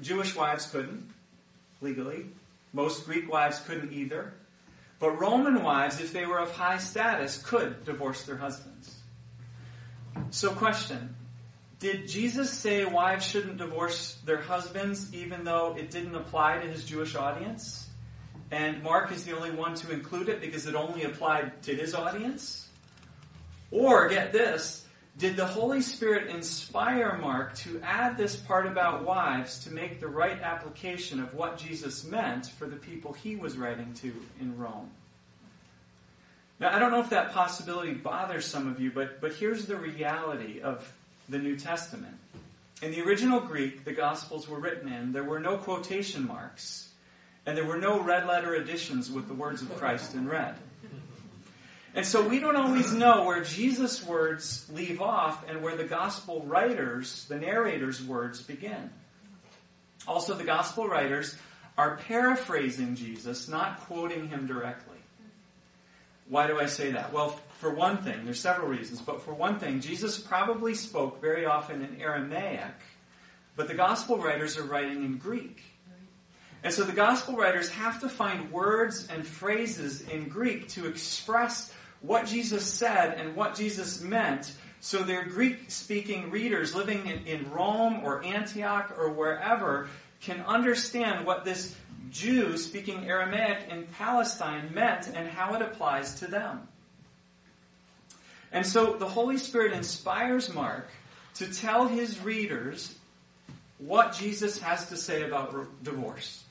Jewish 0.00 0.34
wives 0.34 0.66
couldn't, 0.66 1.08
legally. 1.80 2.26
Most 2.72 3.06
Greek 3.06 3.30
wives 3.30 3.60
couldn't 3.60 3.92
either. 3.92 4.34
But 5.04 5.20
Roman 5.20 5.62
wives, 5.62 6.00
if 6.00 6.14
they 6.14 6.24
were 6.24 6.38
of 6.38 6.50
high 6.52 6.78
status, 6.78 7.36
could 7.36 7.84
divorce 7.84 8.22
their 8.22 8.38
husbands. 8.38 8.96
So, 10.30 10.48
question 10.52 11.14
Did 11.78 12.08
Jesus 12.08 12.48
say 12.48 12.86
wives 12.86 13.26
shouldn't 13.26 13.58
divorce 13.58 14.14
their 14.24 14.40
husbands 14.40 15.12
even 15.12 15.44
though 15.44 15.76
it 15.76 15.90
didn't 15.90 16.14
apply 16.14 16.60
to 16.60 16.68
his 16.68 16.86
Jewish 16.86 17.16
audience? 17.16 17.86
and 18.50 18.82
Mark 18.82 19.12
is 19.12 19.24
the 19.24 19.36
only 19.36 19.50
one 19.50 19.74
to 19.74 19.92
include 19.92 20.30
it 20.30 20.40
because 20.40 20.66
it 20.66 20.74
only 20.74 21.02
applied 21.02 21.62
to 21.64 21.74
his 21.74 21.94
audience? 21.94 22.66
Or, 23.70 24.08
get 24.08 24.32
this, 24.32 24.83
did 25.16 25.36
the 25.36 25.46
Holy 25.46 25.80
Spirit 25.80 26.28
inspire 26.28 27.16
Mark 27.18 27.54
to 27.58 27.80
add 27.82 28.16
this 28.16 28.34
part 28.34 28.66
about 28.66 29.04
wives 29.04 29.62
to 29.64 29.72
make 29.72 30.00
the 30.00 30.08
right 30.08 30.40
application 30.40 31.20
of 31.20 31.34
what 31.34 31.56
Jesus 31.56 32.04
meant 32.04 32.46
for 32.46 32.66
the 32.66 32.76
people 32.76 33.12
he 33.12 33.36
was 33.36 33.56
writing 33.56 33.94
to 33.94 34.12
in 34.40 34.58
Rome? 34.58 34.90
Now, 36.58 36.74
I 36.74 36.78
don't 36.78 36.90
know 36.90 37.00
if 37.00 37.10
that 37.10 37.32
possibility 37.32 37.94
bothers 37.94 38.44
some 38.44 38.68
of 38.68 38.80
you, 38.80 38.90
but, 38.90 39.20
but 39.20 39.32
here's 39.34 39.66
the 39.66 39.76
reality 39.76 40.60
of 40.60 40.92
the 41.28 41.38
New 41.38 41.56
Testament. 41.56 42.16
In 42.82 42.90
the 42.90 43.02
original 43.02 43.40
Greek, 43.40 43.84
the 43.84 43.92
Gospels 43.92 44.48
were 44.48 44.58
written 44.58 44.92
in, 44.92 45.12
there 45.12 45.24
were 45.24 45.40
no 45.40 45.58
quotation 45.58 46.26
marks. 46.26 46.88
And 47.46 47.56
there 47.56 47.64
were 47.64 47.78
no 47.78 48.00
red 48.00 48.26
letter 48.26 48.54
editions 48.54 49.10
with 49.10 49.28
the 49.28 49.34
words 49.34 49.62
of 49.62 49.74
Christ 49.76 50.14
in 50.14 50.28
red. 50.28 50.54
And 51.94 52.04
so 52.04 52.26
we 52.26 52.40
don't 52.40 52.56
always 52.56 52.92
know 52.92 53.24
where 53.24 53.42
Jesus' 53.44 54.04
words 54.04 54.68
leave 54.72 55.00
off 55.00 55.48
and 55.48 55.62
where 55.62 55.76
the 55.76 55.84
gospel 55.84 56.42
writers, 56.42 57.24
the 57.28 57.38
narrator's 57.38 58.02
words 58.02 58.42
begin. 58.42 58.90
Also, 60.06 60.34
the 60.34 60.44
gospel 60.44 60.88
writers 60.88 61.36
are 61.78 61.96
paraphrasing 61.96 62.96
Jesus, 62.96 63.48
not 63.48 63.80
quoting 63.80 64.28
him 64.28 64.46
directly. 64.46 64.98
Why 66.28 66.46
do 66.46 66.58
I 66.58 66.66
say 66.66 66.92
that? 66.92 67.12
Well, 67.12 67.38
for 67.58 67.70
one 67.70 67.98
thing, 67.98 68.24
there's 68.24 68.40
several 68.40 68.68
reasons, 68.68 69.00
but 69.00 69.22
for 69.22 69.32
one 69.32 69.58
thing, 69.58 69.80
Jesus 69.80 70.18
probably 70.18 70.74
spoke 70.74 71.20
very 71.20 71.46
often 71.46 71.82
in 71.82 72.00
Aramaic, 72.00 72.74
but 73.56 73.68
the 73.68 73.74
gospel 73.74 74.18
writers 74.18 74.58
are 74.58 74.64
writing 74.64 75.04
in 75.04 75.18
Greek. 75.18 75.62
And 76.62 76.72
so 76.72 76.82
the 76.82 76.92
gospel 76.92 77.36
writers 77.36 77.68
have 77.70 78.00
to 78.00 78.08
find 78.08 78.50
words 78.50 79.06
and 79.08 79.26
phrases 79.26 80.00
in 80.08 80.28
Greek 80.28 80.68
to 80.68 80.86
express 80.86 81.73
what 82.06 82.26
Jesus 82.26 82.64
said 82.64 83.18
and 83.18 83.34
what 83.34 83.54
Jesus 83.54 84.00
meant 84.00 84.52
so 84.80 85.02
their 85.02 85.24
Greek 85.24 85.70
speaking 85.70 86.30
readers 86.30 86.74
living 86.74 87.06
in, 87.06 87.26
in, 87.26 87.50
Rome 87.50 88.00
or 88.04 88.22
Antioch 88.22 88.94
or 88.98 89.10
wherever 89.10 89.88
can 90.20 90.42
understand 90.42 91.24
what 91.24 91.46
this 91.46 91.74
Jew 92.10 92.58
speaking 92.58 93.06
Aramaic 93.06 93.68
in 93.70 93.86
Palestine 93.98 94.74
meant 94.74 95.08
and 95.14 95.26
how 95.26 95.54
it 95.54 95.62
applies 95.62 96.16
to 96.16 96.26
them. 96.26 96.68
And 98.52 98.66
so 98.66 98.96
the 98.98 99.08
Holy 99.08 99.38
Spirit 99.38 99.72
inspires 99.72 100.52
Mark 100.52 100.90
to 101.36 101.52
tell 101.52 101.88
his 101.88 102.20
readers 102.20 102.94
what 103.78 104.12
Jesus 104.12 104.58
has 104.60 104.90
to 104.90 104.96
say 104.96 105.22
about 105.22 105.82
divorce. 105.82 106.44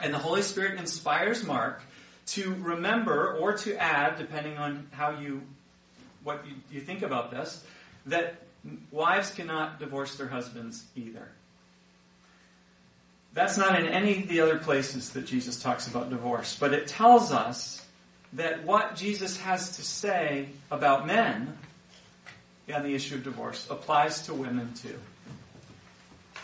And 0.00 0.12
the 0.12 0.18
Holy 0.18 0.42
Spirit 0.42 0.78
inspires 0.78 1.44
Mark 1.44 1.82
to 2.26 2.54
remember 2.60 3.34
or 3.34 3.56
to 3.58 3.76
add, 3.76 4.18
depending 4.18 4.56
on 4.58 4.88
how 4.92 5.10
you, 5.10 5.42
what 6.24 6.44
you, 6.46 6.54
you 6.70 6.80
think 6.80 7.02
about 7.02 7.30
this, 7.30 7.64
that 8.06 8.36
wives 8.90 9.30
cannot 9.30 9.78
divorce 9.80 10.14
their 10.16 10.28
husbands 10.28 10.84
either. 10.94 11.28
That's 13.34 13.56
not 13.56 13.78
in 13.80 13.86
any 13.86 14.22
of 14.22 14.28
the 14.28 14.40
other 14.40 14.58
places 14.58 15.10
that 15.10 15.26
Jesus 15.26 15.60
talks 15.60 15.86
about 15.86 16.10
divorce, 16.10 16.56
but 16.58 16.72
it 16.72 16.86
tells 16.86 17.32
us 17.32 17.84
that 18.34 18.64
what 18.64 18.94
Jesus 18.94 19.38
has 19.38 19.76
to 19.76 19.82
say 19.82 20.48
about 20.70 21.06
men 21.06 21.56
on 22.72 22.82
the 22.82 22.94
issue 22.94 23.16
of 23.16 23.24
divorce 23.24 23.66
applies 23.70 24.22
to 24.26 24.34
women 24.34 24.72
too, 24.74 24.98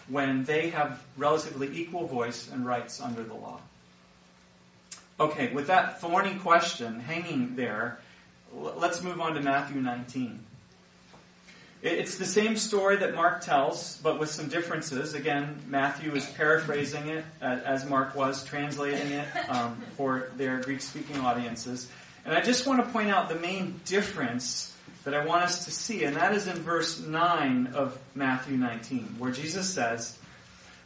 when 0.08 0.44
they 0.44 0.70
have 0.70 1.04
relatively 1.16 1.68
equal 1.78 2.06
voice 2.06 2.50
and 2.50 2.66
rights 2.66 3.00
under 3.00 3.22
the 3.22 3.34
law. 3.34 3.60
Okay, 5.20 5.52
with 5.52 5.66
that 5.66 6.00
thorny 6.00 6.36
question 6.36 7.00
hanging 7.00 7.56
there, 7.56 7.98
let's 8.54 9.02
move 9.02 9.20
on 9.20 9.34
to 9.34 9.40
Matthew 9.40 9.80
19. 9.80 10.38
It's 11.80 12.18
the 12.18 12.24
same 12.24 12.56
story 12.56 12.96
that 12.96 13.14
Mark 13.14 13.40
tells, 13.40 13.98
but 13.98 14.18
with 14.18 14.30
some 14.30 14.48
differences. 14.48 15.14
Again, 15.14 15.60
Matthew 15.68 16.12
is 16.14 16.26
paraphrasing 16.26 17.08
it 17.08 17.24
as 17.40 17.84
Mark 17.88 18.14
was, 18.14 18.44
translating 18.44 19.12
it 19.12 19.26
um, 19.48 19.80
for 19.96 20.30
their 20.36 20.60
Greek 20.60 20.80
speaking 20.80 21.20
audiences. 21.20 21.88
And 22.24 22.34
I 22.34 22.40
just 22.40 22.66
want 22.66 22.84
to 22.84 22.92
point 22.92 23.10
out 23.10 23.28
the 23.28 23.36
main 23.36 23.80
difference 23.84 24.74
that 25.04 25.14
I 25.14 25.24
want 25.24 25.42
us 25.42 25.64
to 25.64 25.70
see, 25.70 26.04
and 26.04 26.16
that 26.16 26.34
is 26.34 26.48
in 26.48 26.56
verse 26.58 27.00
9 27.00 27.68
of 27.74 27.98
Matthew 28.14 28.56
19, 28.56 29.16
where 29.18 29.30
Jesus 29.30 29.68
says, 29.68 30.18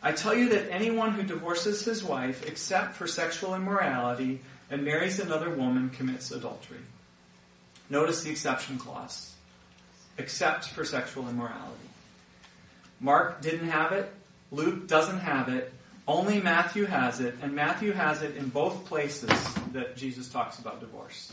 I 0.03 0.13
tell 0.13 0.35
you 0.35 0.49
that 0.51 0.73
anyone 0.73 1.13
who 1.13 1.23
divorces 1.23 1.85
his 1.85 2.03
wife 2.03 2.47
except 2.47 2.95
for 2.95 3.07
sexual 3.07 3.55
immorality 3.55 4.41
and 4.71 4.85
marries 4.85 5.21
another 5.21 5.51
woman 5.51 5.91
commits 5.91 6.31
adultery. 6.31 6.79
Notice 7.89 8.23
the 8.23 8.31
exception 8.31 8.79
clause 8.79 9.35
except 10.19 10.69
for 10.69 10.85
sexual 10.85 11.29
immorality. 11.29 11.89
Mark 13.01 13.41
didn't 13.41 13.69
have 13.69 13.93
it. 13.93 14.13
Luke 14.51 14.87
doesn't 14.87 15.21
have 15.21 15.49
it. 15.49 15.73
Only 16.07 16.41
Matthew 16.41 16.85
has 16.85 17.21
it, 17.21 17.37
and 17.43 17.55
Matthew 17.55 17.93
has 17.93 18.23
it 18.23 18.37
in 18.37 18.49
both 18.49 18.85
places 18.87 19.31
that 19.73 19.97
Jesus 19.97 20.29
talks 20.29 20.59
about 20.59 20.81
divorce. 20.81 21.33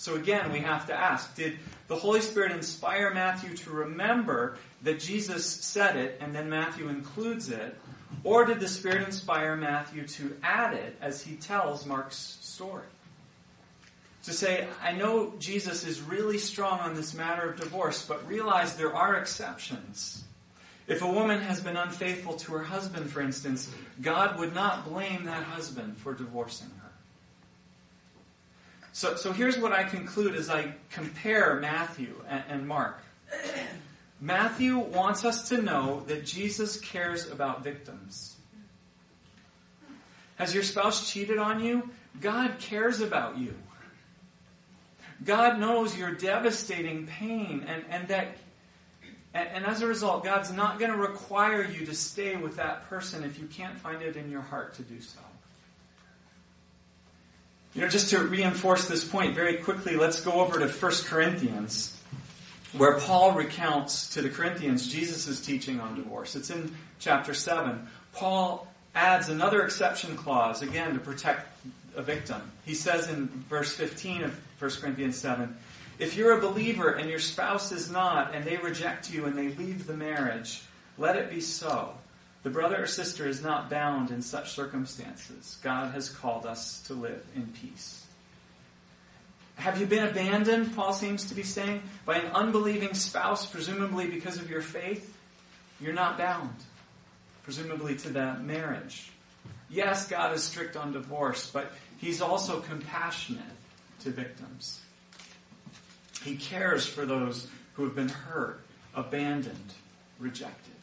So 0.00 0.14
again, 0.14 0.50
we 0.50 0.60
have 0.60 0.86
to 0.86 0.94
ask, 0.94 1.36
did 1.36 1.58
the 1.86 1.94
Holy 1.94 2.22
Spirit 2.22 2.52
inspire 2.52 3.12
Matthew 3.12 3.54
to 3.58 3.70
remember 3.70 4.56
that 4.80 4.98
Jesus 4.98 5.44
said 5.44 5.94
it 5.94 6.16
and 6.22 6.34
then 6.34 6.48
Matthew 6.48 6.88
includes 6.88 7.50
it? 7.50 7.76
Or 8.24 8.46
did 8.46 8.60
the 8.60 8.68
Spirit 8.68 9.02
inspire 9.02 9.56
Matthew 9.56 10.06
to 10.06 10.34
add 10.42 10.72
it 10.72 10.96
as 11.02 11.20
he 11.20 11.36
tells 11.36 11.84
Mark's 11.84 12.38
story? 12.40 12.86
to 14.22 14.32
say, 14.32 14.66
I 14.82 14.92
know 14.92 15.34
Jesus 15.38 15.86
is 15.86 16.00
really 16.00 16.38
strong 16.38 16.80
on 16.80 16.94
this 16.94 17.12
matter 17.12 17.50
of 17.50 17.60
divorce, 17.60 18.04
but 18.06 18.26
realize 18.26 18.76
there 18.76 18.94
are 18.94 19.16
exceptions. 19.16 20.24
If 20.86 21.02
a 21.02 21.10
woman 21.10 21.40
has 21.40 21.60
been 21.60 21.76
unfaithful 21.76 22.34
to 22.34 22.52
her 22.52 22.64
husband, 22.64 23.10
for 23.10 23.20
instance, 23.20 23.70
God 24.00 24.38
would 24.38 24.54
not 24.54 24.88
blame 24.88 25.24
that 25.24 25.44
husband 25.44 25.98
for 25.98 26.14
divorcing 26.14 26.68
her. 26.68 26.79
So, 28.92 29.16
so 29.16 29.32
here's 29.32 29.58
what 29.58 29.72
I 29.72 29.84
conclude 29.84 30.34
as 30.34 30.50
I 30.50 30.72
compare 30.90 31.56
Matthew 31.60 32.20
and, 32.28 32.42
and 32.48 32.68
Mark. 32.68 33.00
Matthew 34.20 34.78
wants 34.78 35.24
us 35.24 35.48
to 35.48 35.62
know 35.62 36.02
that 36.06 36.26
Jesus 36.26 36.78
cares 36.80 37.30
about 37.30 37.64
victims. 37.64 38.36
Has 40.36 40.54
your 40.54 40.62
spouse 40.62 41.10
cheated 41.10 41.38
on 41.38 41.62
you? 41.62 41.90
God 42.20 42.58
cares 42.58 43.00
about 43.00 43.38
you. 43.38 43.54
God 45.24 45.58
knows 45.58 45.96
your 45.96 46.12
devastating 46.12 47.06
pain 47.06 47.64
and, 47.66 47.84
and 47.90 48.08
that 48.08 48.36
and, 49.32 49.48
and 49.48 49.66
as 49.66 49.80
a 49.80 49.86
result, 49.86 50.24
God's 50.24 50.52
not 50.52 50.78
going 50.78 50.90
to 50.90 50.96
require 50.96 51.62
you 51.64 51.86
to 51.86 51.94
stay 51.94 52.36
with 52.36 52.56
that 52.56 52.88
person 52.88 53.22
if 53.22 53.38
you 53.38 53.46
can't 53.46 53.78
find 53.78 54.02
it 54.02 54.16
in 54.16 54.30
your 54.30 54.40
heart 54.40 54.74
to 54.74 54.82
do 54.82 55.00
so. 55.00 55.20
You 57.74 57.82
know, 57.82 57.88
just 57.88 58.10
to 58.10 58.18
reinforce 58.18 58.88
this 58.88 59.04
point 59.04 59.36
very 59.36 59.58
quickly, 59.58 59.94
let's 59.94 60.20
go 60.20 60.32
over 60.32 60.58
to 60.58 60.66
1 60.66 60.92
Corinthians, 61.04 61.96
where 62.72 62.98
Paul 62.98 63.32
recounts 63.32 64.08
to 64.14 64.22
the 64.22 64.28
Corinthians 64.28 64.88
Jesus' 64.88 65.40
teaching 65.40 65.78
on 65.78 65.94
divorce. 65.94 66.34
It's 66.34 66.50
in 66.50 66.74
chapter 66.98 67.32
7. 67.32 67.86
Paul 68.12 68.66
adds 68.96 69.28
another 69.28 69.62
exception 69.62 70.16
clause, 70.16 70.62
again, 70.62 70.94
to 70.94 71.00
protect 71.00 71.46
a 71.94 72.02
victim. 72.02 72.42
He 72.64 72.74
says 72.74 73.08
in 73.08 73.28
verse 73.48 73.72
15 73.72 74.24
of 74.24 74.40
1 74.58 74.70
Corinthians 74.80 75.16
7 75.16 75.54
If 76.00 76.16
you're 76.16 76.36
a 76.36 76.40
believer 76.40 76.90
and 76.90 77.08
your 77.08 77.20
spouse 77.20 77.70
is 77.70 77.88
not, 77.88 78.34
and 78.34 78.44
they 78.44 78.56
reject 78.56 79.12
you 79.12 79.26
and 79.26 79.38
they 79.38 79.48
leave 79.50 79.86
the 79.86 79.94
marriage, 79.94 80.62
let 80.98 81.14
it 81.14 81.30
be 81.30 81.40
so. 81.40 81.94
The 82.42 82.50
brother 82.50 82.82
or 82.82 82.86
sister 82.86 83.28
is 83.28 83.42
not 83.42 83.68
bound 83.68 84.10
in 84.10 84.22
such 84.22 84.52
circumstances. 84.52 85.58
God 85.62 85.92
has 85.92 86.08
called 86.08 86.46
us 86.46 86.80
to 86.86 86.94
live 86.94 87.24
in 87.34 87.48
peace. 87.48 88.06
Have 89.56 89.78
you 89.78 89.86
been 89.86 90.06
abandoned, 90.06 90.74
Paul 90.74 90.94
seems 90.94 91.26
to 91.26 91.34
be 91.34 91.42
saying, 91.42 91.82
by 92.06 92.16
an 92.16 92.32
unbelieving 92.32 92.94
spouse, 92.94 93.44
presumably 93.44 94.06
because 94.06 94.38
of 94.38 94.48
your 94.48 94.62
faith? 94.62 95.14
You're 95.82 95.92
not 95.92 96.16
bound, 96.16 96.54
presumably 97.42 97.96
to 97.96 98.10
that 98.10 98.42
marriage. 98.42 99.10
Yes, 99.68 100.08
God 100.08 100.34
is 100.34 100.42
strict 100.42 100.76
on 100.76 100.92
divorce, 100.92 101.50
but 101.50 101.72
He's 101.98 102.22
also 102.22 102.60
compassionate 102.60 103.44
to 104.00 104.10
victims. 104.10 104.80
He 106.22 106.36
cares 106.36 106.86
for 106.86 107.04
those 107.04 107.46
who 107.74 107.84
have 107.84 107.94
been 107.94 108.08
hurt, 108.08 108.62
abandoned, 108.94 109.74
rejected. 110.18 110.74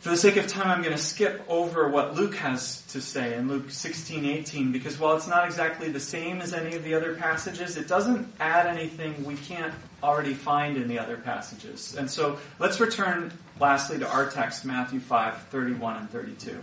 For 0.00 0.08
the 0.08 0.16
sake 0.16 0.36
of 0.36 0.46
time, 0.46 0.68
I'm 0.68 0.82
going 0.82 0.96
to 0.96 1.02
skip 1.02 1.44
over 1.46 1.86
what 1.86 2.14
Luke 2.14 2.34
has 2.36 2.80
to 2.86 3.02
say 3.02 3.34
in 3.34 3.48
Luke 3.48 3.70
16, 3.70 4.24
18, 4.24 4.72
because 4.72 4.98
while 4.98 5.14
it's 5.14 5.28
not 5.28 5.44
exactly 5.44 5.90
the 5.90 6.00
same 6.00 6.40
as 6.40 6.54
any 6.54 6.74
of 6.74 6.84
the 6.84 6.94
other 6.94 7.14
passages, 7.16 7.76
it 7.76 7.86
doesn't 7.86 8.32
add 8.40 8.66
anything 8.66 9.22
we 9.26 9.36
can't 9.36 9.74
already 10.02 10.32
find 10.32 10.78
in 10.78 10.88
the 10.88 10.98
other 10.98 11.18
passages. 11.18 11.96
And 11.96 12.10
so 12.10 12.38
let's 12.58 12.80
return 12.80 13.30
lastly 13.60 13.98
to 13.98 14.08
our 14.08 14.30
text, 14.30 14.64
Matthew 14.64 15.00
5, 15.00 15.48
31 15.48 15.96
and 15.98 16.10
32. 16.10 16.58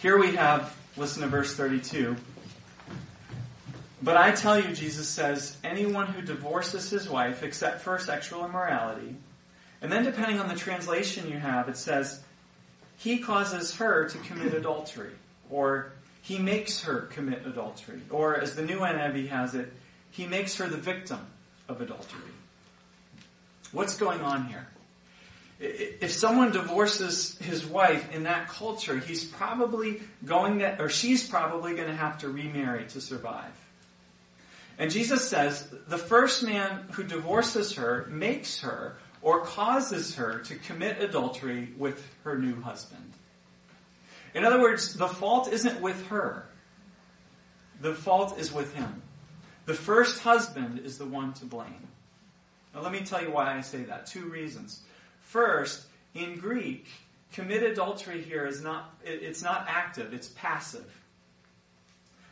Here 0.00 0.18
we 0.18 0.34
have, 0.36 0.74
listen 0.96 1.20
to 1.20 1.28
verse 1.28 1.54
32. 1.54 2.16
But 4.00 4.16
I 4.16 4.30
tell 4.30 4.58
you, 4.58 4.74
Jesus 4.74 5.06
says, 5.06 5.58
anyone 5.62 6.06
who 6.06 6.22
divorces 6.22 6.88
his 6.88 7.10
wife 7.10 7.42
except 7.42 7.82
for 7.82 7.98
sexual 7.98 8.46
immorality, 8.46 9.16
and 9.82 9.92
then 9.92 10.04
depending 10.04 10.38
on 10.38 10.48
the 10.48 10.54
translation 10.54 11.28
you 11.28 11.38
have, 11.38 11.68
it 11.68 11.76
says, 11.76 12.20
he 12.96 13.18
causes 13.18 13.74
her 13.76 14.08
to 14.08 14.18
commit 14.18 14.54
adultery, 14.54 15.10
or 15.50 15.92
he 16.22 16.38
makes 16.38 16.82
her 16.84 17.02
commit 17.12 17.44
adultery, 17.44 18.00
or 18.08 18.40
as 18.40 18.54
the 18.54 18.62
new 18.62 18.78
NIV 18.78 19.28
has 19.28 19.54
it, 19.56 19.72
he 20.12 20.26
makes 20.26 20.56
her 20.56 20.68
the 20.68 20.76
victim 20.76 21.18
of 21.68 21.80
adultery. 21.80 22.20
What's 23.72 23.96
going 23.96 24.20
on 24.20 24.46
here? 24.46 24.68
If 25.58 26.12
someone 26.12 26.52
divorces 26.52 27.38
his 27.38 27.64
wife 27.64 28.12
in 28.14 28.24
that 28.24 28.48
culture, 28.48 28.98
he's 28.98 29.24
probably 29.24 30.00
going 30.24 30.58
to, 30.60 30.80
or 30.80 30.88
she's 30.88 31.26
probably 31.26 31.74
going 31.74 31.88
to 31.88 31.96
have 31.96 32.18
to 32.18 32.28
remarry 32.28 32.84
to 32.88 33.00
survive. 33.00 33.52
And 34.78 34.90
Jesus 34.90 35.28
says 35.28 35.68
the 35.86 35.98
first 35.98 36.42
man 36.42 36.86
who 36.92 37.04
divorces 37.04 37.76
her 37.76 38.06
makes 38.10 38.60
her 38.60 38.96
or 39.22 39.40
causes 39.40 40.16
her 40.16 40.40
to 40.40 40.56
commit 40.56 41.00
adultery 41.00 41.72
with 41.78 42.04
her 42.24 42.36
new 42.36 42.60
husband. 42.60 43.12
In 44.34 44.44
other 44.44 44.60
words, 44.60 44.94
the 44.94 45.08
fault 45.08 45.52
isn't 45.52 45.80
with 45.80 46.06
her. 46.08 46.46
The 47.80 47.94
fault 47.94 48.38
is 48.38 48.52
with 48.52 48.74
him. 48.74 49.02
The 49.66 49.74
first 49.74 50.20
husband 50.20 50.80
is 50.80 50.98
the 50.98 51.06
one 51.06 51.32
to 51.34 51.44
blame. 51.44 51.88
Now 52.74 52.82
let 52.82 52.92
me 52.92 53.00
tell 53.00 53.22
you 53.22 53.30
why 53.30 53.56
I 53.56 53.60
say 53.60 53.82
that. 53.84 54.06
Two 54.06 54.24
reasons. 54.24 54.82
First, 55.20 55.86
in 56.14 56.38
Greek, 56.38 56.88
commit 57.32 57.62
adultery 57.62 58.22
here 58.22 58.46
is 58.46 58.60
not, 58.62 58.94
it's 59.04 59.42
not 59.42 59.66
active, 59.68 60.12
it's 60.12 60.28
passive. 60.28 60.90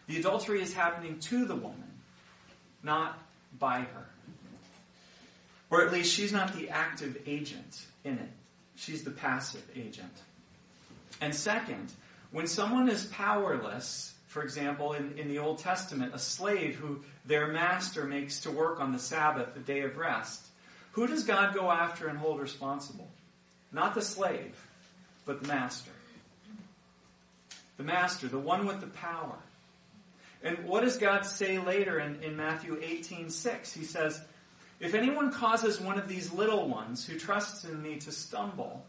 The 0.08 0.18
adultery 0.18 0.60
is 0.60 0.74
happening 0.74 1.18
to 1.20 1.44
the 1.44 1.54
woman, 1.54 1.92
not 2.82 3.18
by 3.58 3.80
her. 3.80 4.06
Or 5.70 5.86
at 5.86 5.92
least 5.92 6.12
she's 6.12 6.32
not 6.32 6.54
the 6.54 6.68
active 6.68 7.16
agent 7.26 7.86
in 8.04 8.14
it. 8.14 8.30
She's 8.74 9.04
the 9.04 9.10
passive 9.10 9.64
agent. 9.76 10.12
And 11.20 11.34
second, 11.34 11.92
when 12.32 12.46
someone 12.46 12.88
is 12.88 13.04
powerless, 13.06 14.14
for 14.26 14.42
example, 14.42 14.94
in, 14.94 15.16
in 15.18 15.28
the 15.28 15.38
Old 15.38 15.58
Testament, 15.58 16.14
a 16.14 16.18
slave 16.18 16.76
who 16.76 17.00
their 17.24 17.48
master 17.48 18.04
makes 18.04 18.40
to 18.40 18.50
work 18.50 18.80
on 18.80 18.92
the 18.92 18.98
Sabbath, 18.98 19.54
the 19.54 19.60
day 19.60 19.80
of 19.82 19.96
rest, 19.96 20.46
who 20.92 21.06
does 21.06 21.24
God 21.24 21.54
go 21.54 21.70
after 21.70 22.08
and 22.08 22.18
hold 22.18 22.40
responsible? 22.40 23.08
Not 23.72 23.94
the 23.94 24.02
slave, 24.02 24.56
but 25.24 25.42
the 25.42 25.48
master. 25.48 25.90
The 27.76 27.84
master, 27.84 28.28
the 28.28 28.38
one 28.38 28.66
with 28.66 28.80
the 28.80 28.88
power. 28.88 29.36
And 30.42 30.64
what 30.64 30.82
does 30.82 30.96
God 30.96 31.26
say 31.26 31.58
later 31.58 31.98
in, 31.98 32.22
in 32.22 32.36
Matthew 32.36 32.78
18 32.82 33.30
6? 33.30 33.72
He 33.72 33.84
says, 33.84 34.20
if 34.80 34.94
anyone 34.94 35.30
causes 35.30 35.80
one 35.80 35.98
of 35.98 36.08
these 36.08 36.32
little 36.32 36.68
ones 36.68 37.06
who 37.06 37.18
trusts 37.18 37.64
in 37.64 37.82
me 37.82 37.96
to 37.96 38.10
stumble, 38.10 38.84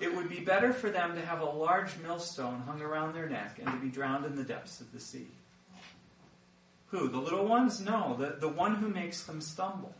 it 0.00 0.14
would 0.14 0.28
be 0.28 0.40
better 0.40 0.72
for 0.72 0.90
them 0.90 1.14
to 1.14 1.24
have 1.24 1.40
a 1.40 1.44
large 1.44 1.96
millstone 2.02 2.60
hung 2.66 2.82
around 2.82 3.14
their 3.14 3.28
neck 3.28 3.60
and 3.64 3.72
to 3.72 3.78
be 3.78 3.88
drowned 3.88 4.24
in 4.24 4.36
the 4.36 4.44
depths 4.44 4.80
of 4.80 4.92
the 4.92 5.00
sea. 5.00 5.28
Who? 6.88 7.08
The 7.08 7.18
little 7.18 7.46
ones? 7.46 7.80
No, 7.80 8.16
the, 8.18 8.36
the 8.38 8.48
one 8.48 8.74
who 8.76 8.88
makes 8.88 9.22
them 9.24 9.40
stumble. 9.40 9.94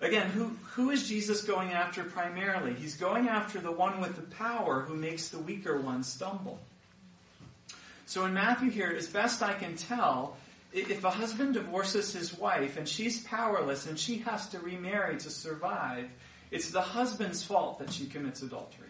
Again, 0.00 0.28
who, 0.30 0.56
who 0.74 0.90
is 0.90 1.08
Jesus 1.08 1.42
going 1.42 1.72
after 1.72 2.04
primarily? 2.04 2.74
He's 2.74 2.94
going 2.94 3.28
after 3.28 3.58
the 3.58 3.72
one 3.72 4.00
with 4.00 4.16
the 4.16 4.22
power 4.36 4.82
who 4.82 4.94
makes 4.94 5.28
the 5.28 5.38
weaker 5.38 5.80
ones 5.80 6.06
stumble. 6.06 6.60
So 8.06 8.24
in 8.24 8.32
Matthew 8.32 8.70
here, 8.70 8.94
as 8.96 9.06
best 9.06 9.42
I 9.42 9.54
can 9.54 9.76
tell, 9.76 10.36
if 10.72 11.04
a 11.04 11.10
husband 11.10 11.54
divorces 11.54 12.12
his 12.12 12.36
wife 12.36 12.76
and 12.76 12.88
she's 12.88 13.22
powerless 13.22 13.86
and 13.86 13.98
she 13.98 14.18
has 14.18 14.48
to 14.50 14.58
remarry 14.58 15.16
to 15.18 15.30
survive, 15.30 16.08
it's 16.50 16.70
the 16.70 16.80
husband's 16.80 17.42
fault 17.42 17.78
that 17.78 17.92
she 17.92 18.06
commits 18.06 18.42
adultery. 18.42 18.88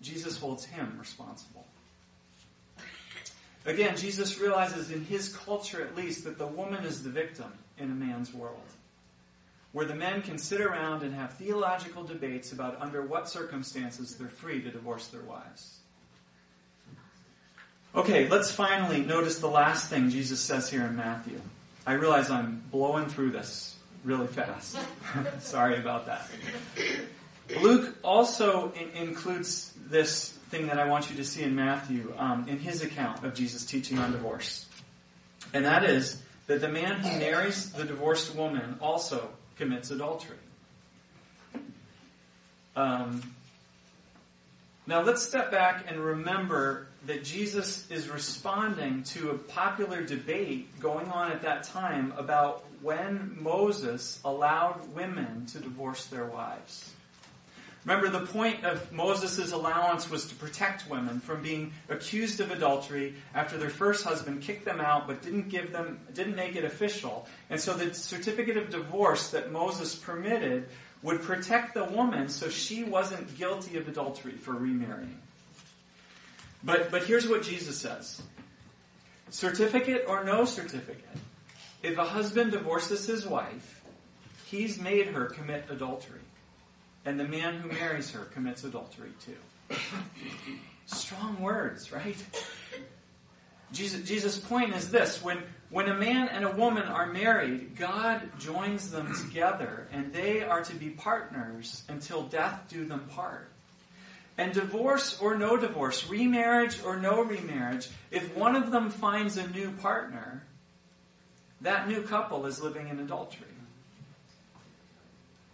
Jesus 0.00 0.36
holds 0.36 0.64
him 0.64 0.96
responsible. 0.98 1.64
Again, 3.64 3.96
Jesus 3.96 4.38
realizes 4.38 4.92
in 4.92 5.04
his 5.04 5.34
culture 5.34 5.82
at 5.82 5.96
least 5.96 6.24
that 6.24 6.38
the 6.38 6.46
woman 6.46 6.84
is 6.84 7.02
the 7.02 7.10
victim 7.10 7.52
in 7.78 7.90
a 7.90 7.94
man's 7.94 8.32
world. 8.32 8.60
Where 9.72 9.86
the 9.86 9.94
men 9.94 10.22
can 10.22 10.38
sit 10.38 10.60
around 10.60 11.02
and 11.02 11.12
have 11.12 11.34
theological 11.34 12.04
debates 12.04 12.52
about 12.52 12.80
under 12.80 13.02
what 13.02 13.28
circumstances 13.28 14.14
they're 14.14 14.28
free 14.28 14.62
to 14.62 14.70
divorce 14.70 15.08
their 15.08 15.22
wives. 15.22 15.80
Okay, 17.96 18.28
let's 18.28 18.52
finally 18.52 19.00
notice 19.00 19.38
the 19.38 19.48
last 19.48 19.88
thing 19.88 20.10
Jesus 20.10 20.38
says 20.38 20.68
here 20.68 20.84
in 20.84 20.96
Matthew. 20.96 21.40
I 21.86 21.94
realize 21.94 22.30
I'm 22.30 22.62
blowing 22.70 23.06
through 23.06 23.30
this 23.30 23.74
really 24.04 24.26
fast. 24.26 24.76
Sorry 25.40 25.78
about 25.78 26.04
that. 26.04 26.28
Luke 27.62 27.96
also 28.02 28.70
in- 28.72 29.08
includes 29.08 29.72
this 29.88 30.32
thing 30.50 30.66
that 30.66 30.78
I 30.78 30.86
want 30.88 31.08
you 31.08 31.16
to 31.16 31.24
see 31.24 31.42
in 31.42 31.56
Matthew 31.56 32.12
um, 32.18 32.46
in 32.48 32.58
his 32.58 32.82
account 32.82 33.24
of 33.24 33.32
Jesus 33.32 33.64
teaching 33.64 33.98
on 33.98 34.12
divorce. 34.12 34.66
And 35.54 35.64
that 35.64 35.82
is 35.82 36.20
that 36.48 36.60
the 36.60 36.68
man 36.68 37.00
who 37.00 37.18
marries 37.18 37.72
the 37.72 37.84
divorced 37.84 38.34
woman 38.34 38.76
also 38.82 39.30
commits 39.56 39.90
adultery. 39.90 40.36
Um, 42.76 43.22
now 44.86 45.02
let's 45.02 45.22
step 45.22 45.50
back 45.50 45.86
and 45.88 45.98
remember 45.98 46.86
that 47.06 47.24
Jesus 47.24 47.88
is 47.90 48.08
responding 48.08 49.02
to 49.04 49.30
a 49.30 49.34
popular 49.38 50.02
debate 50.02 50.78
going 50.80 51.08
on 51.08 51.30
at 51.30 51.42
that 51.42 51.64
time 51.64 52.12
about 52.16 52.64
when 52.82 53.36
Moses 53.40 54.20
allowed 54.24 54.94
women 54.94 55.46
to 55.46 55.58
divorce 55.58 56.06
their 56.06 56.24
wives. 56.24 56.92
Remember, 57.84 58.08
the 58.08 58.26
point 58.26 58.64
of 58.64 58.90
Moses' 58.92 59.52
allowance 59.52 60.10
was 60.10 60.26
to 60.26 60.34
protect 60.34 60.90
women 60.90 61.20
from 61.20 61.40
being 61.40 61.72
accused 61.88 62.40
of 62.40 62.50
adultery 62.50 63.14
after 63.32 63.56
their 63.56 63.70
first 63.70 64.04
husband 64.04 64.42
kicked 64.42 64.64
them 64.64 64.80
out 64.80 65.06
but 65.06 65.22
didn't 65.22 65.50
give 65.50 65.70
them, 65.70 66.00
didn't 66.12 66.34
make 66.34 66.56
it 66.56 66.64
official. 66.64 67.28
And 67.48 67.60
so 67.60 67.74
the 67.74 67.94
certificate 67.94 68.56
of 68.56 68.70
divorce 68.70 69.30
that 69.30 69.52
Moses 69.52 69.94
permitted 69.94 70.68
would 71.02 71.22
protect 71.22 71.74
the 71.74 71.84
woman 71.84 72.28
so 72.28 72.48
she 72.48 72.82
wasn't 72.82 73.36
guilty 73.38 73.76
of 73.76 73.88
adultery 73.88 74.32
for 74.32 74.52
remarrying. 74.52 75.20
But, 76.64 76.90
but 76.90 77.04
here's 77.04 77.28
what 77.28 77.42
Jesus 77.42 77.78
says. 77.78 78.22
Certificate 79.30 80.04
or 80.08 80.24
no 80.24 80.44
certificate, 80.44 81.04
if 81.82 81.98
a 81.98 82.04
husband 82.04 82.52
divorces 82.52 83.06
his 83.06 83.26
wife, 83.26 83.84
he's 84.46 84.80
made 84.80 85.08
her 85.08 85.26
commit 85.26 85.66
adultery. 85.70 86.20
And 87.04 87.20
the 87.20 87.24
man 87.24 87.60
who 87.60 87.68
marries 87.68 88.10
her 88.12 88.24
commits 88.24 88.64
adultery 88.64 89.10
too. 89.24 89.76
Strong 90.86 91.40
words, 91.40 91.92
right? 91.92 92.16
Jesus, 93.72 94.08
Jesus' 94.08 94.38
point 94.38 94.74
is 94.74 94.90
this 94.90 95.22
when, 95.22 95.42
when 95.70 95.88
a 95.88 95.94
man 95.94 96.28
and 96.28 96.44
a 96.44 96.50
woman 96.50 96.84
are 96.84 97.06
married, 97.06 97.76
God 97.76 98.22
joins 98.38 98.90
them 98.90 99.12
together, 99.14 99.88
and 99.92 100.12
they 100.12 100.42
are 100.42 100.62
to 100.64 100.74
be 100.74 100.90
partners 100.90 101.82
until 101.88 102.22
death 102.22 102.64
do 102.68 102.84
them 102.84 103.06
part. 103.10 103.50
And 104.38 104.52
divorce 104.52 105.18
or 105.20 105.36
no 105.36 105.56
divorce, 105.56 106.08
remarriage 106.08 106.82
or 106.84 106.96
no 106.96 107.22
remarriage, 107.22 107.88
if 108.10 108.36
one 108.36 108.54
of 108.54 108.70
them 108.70 108.90
finds 108.90 109.36
a 109.36 109.48
new 109.48 109.70
partner, 109.72 110.42
that 111.62 111.88
new 111.88 112.02
couple 112.02 112.46
is 112.46 112.60
living 112.60 112.88
in 112.88 112.98
adultery. 113.00 113.46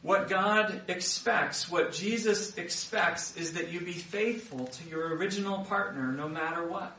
What 0.03 0.29
God 0.29 0.83
expects, 0.88 1.70
what 1.70 1.92
Jesus 1.92 2.59
expects, 2.59 3.37
is 3.37 3.53
that 3.53 3.70
you 3.70 3.81
be 3.81 3.92
faithful 3.92 4.66
to 4.66 4.88
your 4.88 5.14
original 5.14 5.64
partner 5.64 6.11
no 6.11 6.29
matter 6.29 6.66
what. 6.66 6.96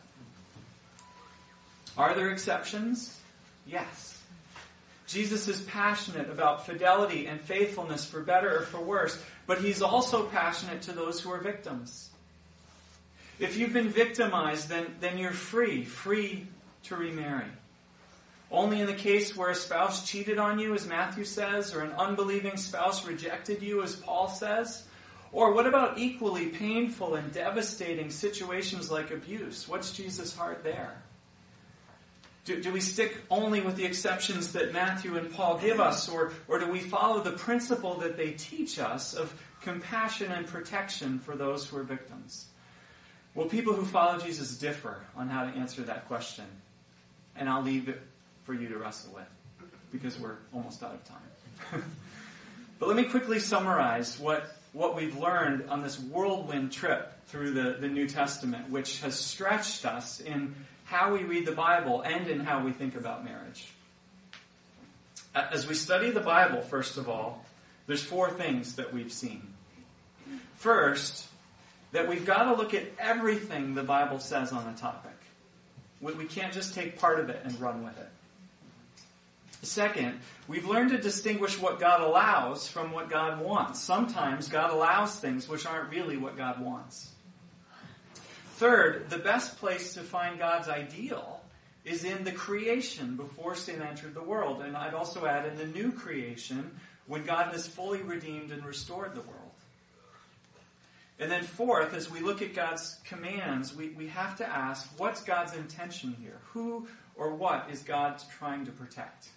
Are 1.98 2.14
there 2.16 2.32
exceptions? 2.32 3.20
Yes. 3.66 4.18
Jesus 5.08 5.48
is 5.48 5.62
passionate 5.62 6.30
about 6.30 6.66
fidelity 6.66 7.28
and 7.28 7.40
faithfulness 7.40 8.06
for 8.06 8.22
better 8.22 8.60
or 8.60 8.62
for 8.62 8.82
worse, 8.82 9.22
but 9.46 9.60
he's 9.60 9.82
also 9.82 10.26
passionate 10.26 10.82
to 10.84 10.92
those 10.92 11.22
who 11.22 11.32
are 11.32 11.40
victims. 11.40 12.10
If 13.40 13.58
you've 13.58 13.74
been 13.74 13.90
victimized, 13.90 14.70
then, 14.70 14.88
then 15.02 15.18
you're 15.18 15.32
free, 15.32 15.84
free 15.84 16.48
to 16.84 16.96
remarry. 16.96 17.46
Only 18.52 18.82
in 18.82 18.88
the 18.88 18.94
case 18.94 19.36
where 19.36 19.50
a 19.50 19.56
spouse 19.56 20.08
cheated 20.08 20.38
on 20.38 20.60
you, 20.60 20.74
as 20.74 20.88
Matthew 20.88 21.26
says, 21.26 21.74
or 21.74 21.82
an 21.82 21.92
unbelieving 21.94 22.58
spouse 22.58 23.06
rejected 23.06 23.62
you, 23.62 23.82
as 23.82 23.96
Paul 23.96 24.28
says? 24.28 24.84
Or 25.32 25.54
what 25.54 25.66
about 25.66 25.98
equally 25.98 26.48
painful 26.48 27.16
and 27.16 27.34
devastating 27.34 28.12
situations 28.12 28.92
like 28.92 29.10
abuse? 29.10 29.68
What's 29.68 29.92
Jesus' 29.92 30.36
heart 30.36 30.64
there? 30.64 30.96
Do, 32.46 32.62
do, 32.62 32.74
we 32.74 32.82
stick 32.82 33.18
only 33.30 33.62
with 33.62 33.78
the 33.78 33.86
exceptions 33.86 34.52
that 34.52 34.74
Matthew 34.74 35.18
and 35.18 35.34
Paul 35.34 35.58
give 35.60 35.80
us, 35.80 36.10
or, 36.10 36.34
or 36.50 36.60
do 36.60 36.70
we 36.70 36.80
follow 36.80 37.22
the 37.22 37.32
principle 37.32 37.96
that 38.00 38.18
they 38.18 38.32
teach 38.32 38.80
us 38.80 39.14
of 39.14 39.34
compassion 39.62 40.30
and 40.30 40.46
protection 40.46 41.20
for 41.20 41.38
those 41.38 41.66
who 41.68 41.78
are 41.78 41.84
victims? 41.84 42.48
Well, 43.34 43.48
people 43.48 43.74
who 43.74 43.86
follow 43.86 44.20
Jesus 44.20 44.58
differ 44.58 45.02
on 45.16 45.30
how 45.30 45.46
to 45.46 45.52
answer 45.52 45.84
that 45.84 46.08
question. 46.08 46.46
And 47.36 47.50
I'll 47.50 47.64
leave 47.64 47.88
it 47.88 48.02
for 48.44 48.54
you 48.54 48.68
to 48.70 48.78
wrestle 48.78 49.14
with, 49.16 49.70
because 49.92 50.20
we're 50.20 50.38
almost 50.54 50.84
out 50.84 50.94
of 50.94 51.04
time. 51.06 51.84
but 52.80 52.88
let 52.88 52.98
me 52.98 53.06
quickly 53.06 53.40
summarize 53.40 54.20
what, 54.20 54.58
what 54.74 54.96
we've 54.96 55.18
learned 55.18 55.70
on 55.70 55.82
this 55.82 55.98
whirlwind 55.98 56.74
trip 56.74 57.14
through 57.28 57.52
the, 57.52 57.78
the 57.80 57.88
New 57.88 58.08
Testament, 58.08 58.70
which 58.70 59.00
has 59.00 59.16
stretched 59.16 59.86
us 59.86 60.20
in 60.20 60.54
how 60.94 61.12
we 61.12 61.24
read 61.24 61.46
the 61.48 61.52
Bible 61.52 62.02
and 62.02 62.28
in 62.28 62.40
how 62.40 62.64
we 62.64 62.72
think 62.72 62.96
about 62.96 63.26
marriage. 63.26 63.66
As 65.34 65.68
we 65.68 65.74
study 65.74 66.12
the 66.12 66.20
Bible, 66.20 66.62
first 66.62 66.98
of 66.98 67.10
all, 67.10 67.44
there's 67.88 68.04
four 68.04 68.30
things 68.30 68.76
that 68.76 68.94
we've 68.94 69.12
seen. 69.12 69.42
First, 70.56 71.26
that 71.94 72.08
we've 72.08 72.26
got 72.26 72.44
to 72.44 72.54
look 72.54 72.76
at 72.76 72.84
everything 73.00 73.74
the 73.74 73.82
Bible 73.84 74.20
says 74.20 74.52
on 74.52 74.68
a 74.68 74.78
topic. 74.78 75.12
We 76.00 76.26
can't 76.26 76.54
just 76.54 76.76
take 76.76 77.00
part 77.00 77.20
of 77.20 77.30
it 77.30 77.42
and 77.44 77.60
run 77.60 77.84
with 77.84 77.98
it. 77.98 78.10
Second, 79.64 80.20
we've 80.48 80.68
learned 80.68 80.92
to 80.92 81.00
distinguish 81.00 81.60
what 81.60 81.80
God 81.80 82.02
allows 82.02 82.68
from 82.68 82.92
what 82.92 83.10
God 83.10 83.42
wants. 83.42 83.80
Sometimes 83.80 84.48
God 84.48 84.72
allows 84.72 85.18
things 85.18 85.48
which 85.48 85.66
aren't 85.66 85.90
really 85.90 86.18
what 86.18 86.38
God 86.38 86.62
wants. 86.62 87.13
Third, 88.54 89.10
the 89.10 89.18
best 89.18 89.58
place 89.58 89.96
to 89.96 90.02
find 90.02 90.38
God's 90.38 90.70
ideal 90.70 91.42
is 91.86 92.04
in 92.04 92.24
the 92.24 92.32
creation 92.32 93.16
before 93.16 93.56
sin 93.56 93.82
entered 93.82 94.14
the 94.14 94.22
world. 94.22 94.62
And 94.62 94.78
I'd 94.78 94.94
also 94.94 95.26
add 95.26 95.48
in 95.48 95.58
the 95.58 95.66
new 95.66 95.92
creation 95.92 96.72
when 97.08 97.24
God 97.24 97.52
has 97.52 97.68
fully 97.68 98.02
redeemed 98.04 98.52
and 98.52 98.64
restored 98.64 99.16
the 99.16 99.22
world. 99.22 99.40
And 101.20 101.32
then 101.32 101.44
fourth, 101.44 101.96
as 101.96 102.12
we 102.12 102.20
look 102.20 102.42
at 102.44 102.54
God's 102.54 103.00
commands, 103.06 103.76
we, 103.76 103.90
we 103.90 104.08
have 104.10 104.38
to 104.38 104.48
ask, 104.48 104.88
what's 104.98 105.24
God's 105.24 105.56
intention 105.56 106.16
here? 106.22 106.40
Who 106.54 106.88
or 107.16 107.34
what 107.34 107.70
is 107.72 107.82
God 107.82 108.22
trying 108.38 108.66
to 108.66 108.72
protect? 108.72 109.30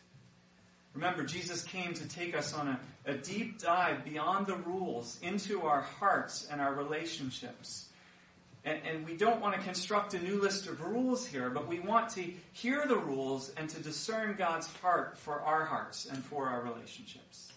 Remember, 0.95 1.25
Jesus 1.25 1.63
came 1.63 1.95
to 1.95 2.09
take 2.09 2.37
us 2.37 2.55
on 2.55 2.69
a, 2.69 2.81
a 3.07 3.15
deep 3.15 3.61
dive 3.61 4.05
beyond 4.05 4.47
the 4.47 4.57
rules 4.57 5.19
into 5.23 5.63
our 5.63 5.81
hearts 5.81 6.47
and 6.51 6.61
our 6.61 6.75
relationships 6.75 7.86
and, 8.67 8.81
and 8.85 9.07
we 9.07 9.17
don't 9.17 9.41
want 9.41 9.55
to 9.55 9.63
construct 9.63 10.13
a 10.15 10.19
new 10.19 10.41
list 10.43 10.67
of 10.67 10.83
rules 10.83 11.25
here, 11.25 11.49
but 11.49 11.69
we 11.69 11.79
want 11.79 12.11
to 12.11 12.25
hear 12.53 12.85
the 12.87 12.97
rules 12.97 13.53
and 13.57 13.71
to 13.71 13.81
discern 13.81 14.35
God's 14.37 14.67
heart 14.83 15.17
for 15.17 15.41
our 15.41 15.65
hearts 15.65 16.05
and 16.05 16.23
for 16.23 16.49
our 16.49 16.61
relationships. 16.63 17.53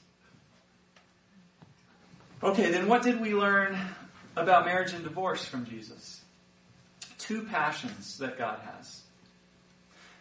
Okay, 2.44 2.70
then 2.72 2.88
what 2.88 3.02
did 3.02 3.20
we 3.20 3.34
learn 3.34 3.78
about 4.36 4.66
marriage 4.66 4.94
and 4.94 5.04
divorce 5.04 5.44
from 5.44 5.66
Jesus? 5.66 6.22
Two 7.18 7.42
passions 7.42 8.20
that 8.20 8.38
God 8.38 8.60
has. 8.60 9.02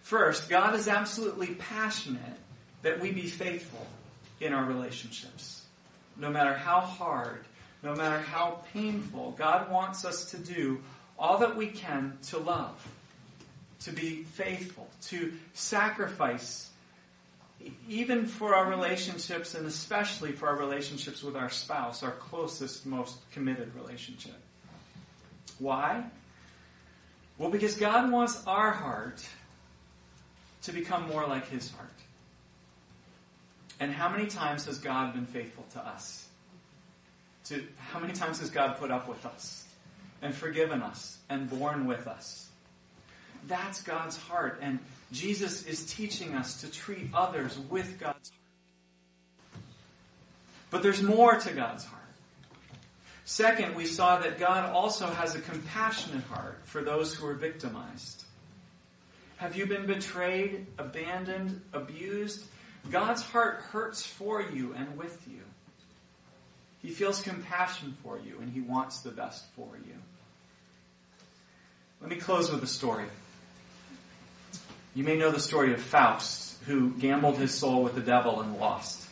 First, 0.01 0.49
God 0.49 0.75
is 0.75 0.89
absolutely 0.89 1.49
passionate 1.49 2.39
that 2.81 2.99
we 2.99 3.13
be 3.13 3.27
faithful 3.27 3.87
in 4.41 4.55
our 4.55 4.65
relationships, 4.65 5.63
no 6.17 6.31
matter 6.31 6.55
how 6.55 6.81
hard 6.81 7.45
no 7.83 7.95
matter 7.95 8.19
how 8.19 8.61
painful, 8.73 9.35
God 9.39 9.71
wants 9.71 10.05
us 10.05 10.31
to 10.33 10.39
do 10.39 10.81
all 11.19 11.39
that 11.39 11.57
we 11.57 11.69
can 11.69 12.19
to 12.29 12.39
love, 12.39 12.87
to 13.81 13.93
be 13.93 14.23
faithful, 14.25 14.89
to 15.03 15.33
sacrifice, 15.55 16.71
even 17.89 18.27
for 18.27 18.55
our 18.55 18.69
relationships 18.69 19.55
and 19.55 19.67
especially 19.67 20.33
for 20.33 20.49
our 20.49 20.57
relationships 20.57 21.23
with 21.23 21.37
our 21.37 21.51
spouse, 21.51 22.03
our 22.03 22.13
closest, 22.13 22.87
most 22.87 23.19
committed 23.33 23.75
relationship. 23.75 24.39
Why? 25.59 26.05
Well, 27.37 27.51
because 27.51 27.77
God 27.77 28.11
wants 28.11 28.43
our 28.47 28.71
heart 28.71 29.27
to 30.63 30.73
become 30.73 31.07
more 31.09 31.27
like 31.27 31.49
His 31.49 31.71
heart. 31.71 31.89
And 33.81 33.93
how 33.93 34.09
many 34.09 34.27
times 34.27 34.67
has 34.67 34.79
God 34.79 35.15
been 35.15 35.27
faithful 35.27 35.65
to 35.73 35.81
us? 35.81 36.28
To, 37.49 37.65
how 37.79 37.99
many 37.99 38.13
times 38.13 38.41
has 38.41 38.51
God 38.51 38.79
put 38.79 38.91
up 38.91 39.09
with 39.09 39.25
us 39.25 39.65
and 40.21 40.35
forgiven 40.35 40.83
us 40.83 41.19
and 41.31 41.49
borne 41.49 41.87
with 41.87 42.07
us? 42.07 42.49
That's 43.47 43.83
God's 43.83 44.17
heart. 44.17 44.59
And 44.61 44.79
Jesus 45.13 45.65
is 45.67 45.87
teaching 45.87 46.35
us 46.35 46.61
to 46.61 46.71
treat 46.71 47.09
others 47.15 47.59
with 47.71 47.99
God's 47.99 48.31
heart. 48.31 49.63
But 50.71 50.83
there's 50.83 51.03
more 51.03 51.37
to 51.37 51.53
God's 51.53 51.85
heart. 51.85 52.03
Second, 53.25 53.75
we 53.75 53.87
saw 53.87 54.19
that 54.21 54.39
God 54.39 54.71
also 54.71 55.07
has 55.07 55.35
a 55.35 55.41
compassionate 55.41 56.25
heart 56.25 56.61
for 56.65 56.83
those 56.83 57.15
who 57.15 57.27
are 57.27 57.35
victimized. 57.35 58.25
Have 59.37 59.55
you 59.57 59.67
been 59.67 59.87
betrayed, 59.87 60.67
abandoned, 60.79 61.61
abused? 61.73 62.45
God's 62.91 63.23
heart 63.23 63.61
hurts 63.71 64.05
for 64.05 64.43
you 64.43 64.75
and 64.75 64.97
with 64.97 65.27
you. 65.31 65.41
He 66.83 66.91
feels 66.91 67.21
compassion 67.21 67.97
for 68.03 68.19
you 68.19 68.39
and 68.41 68.53
he 68.53 68.61
wants 68.61 69.01
the 69.01 69.11
best 69.11 69.45
for 69.57 69.69
you. 69.87 69.95
Let 72.01 72.11
me 72.11 72.17
close 72.17 72.51
with 72.51 72.63
a 72.63 72.67
story. 72.69 73.07
You 74.95 75.05
may 75.05 75.17
know 75.17 75.31
the 75.31 75.41
story 75.41 75.73
of 75.73 75.81
Faust, 75.81 76.59
who 76.67 76.91
gambled 76.91 77.39
his 77.39 77.53
soul 77.53 77.83
with 77.83 77.95
the 77.95 78.01
devil 78.01 78.41
and 78.41 78.57
lost. 78.59 79.09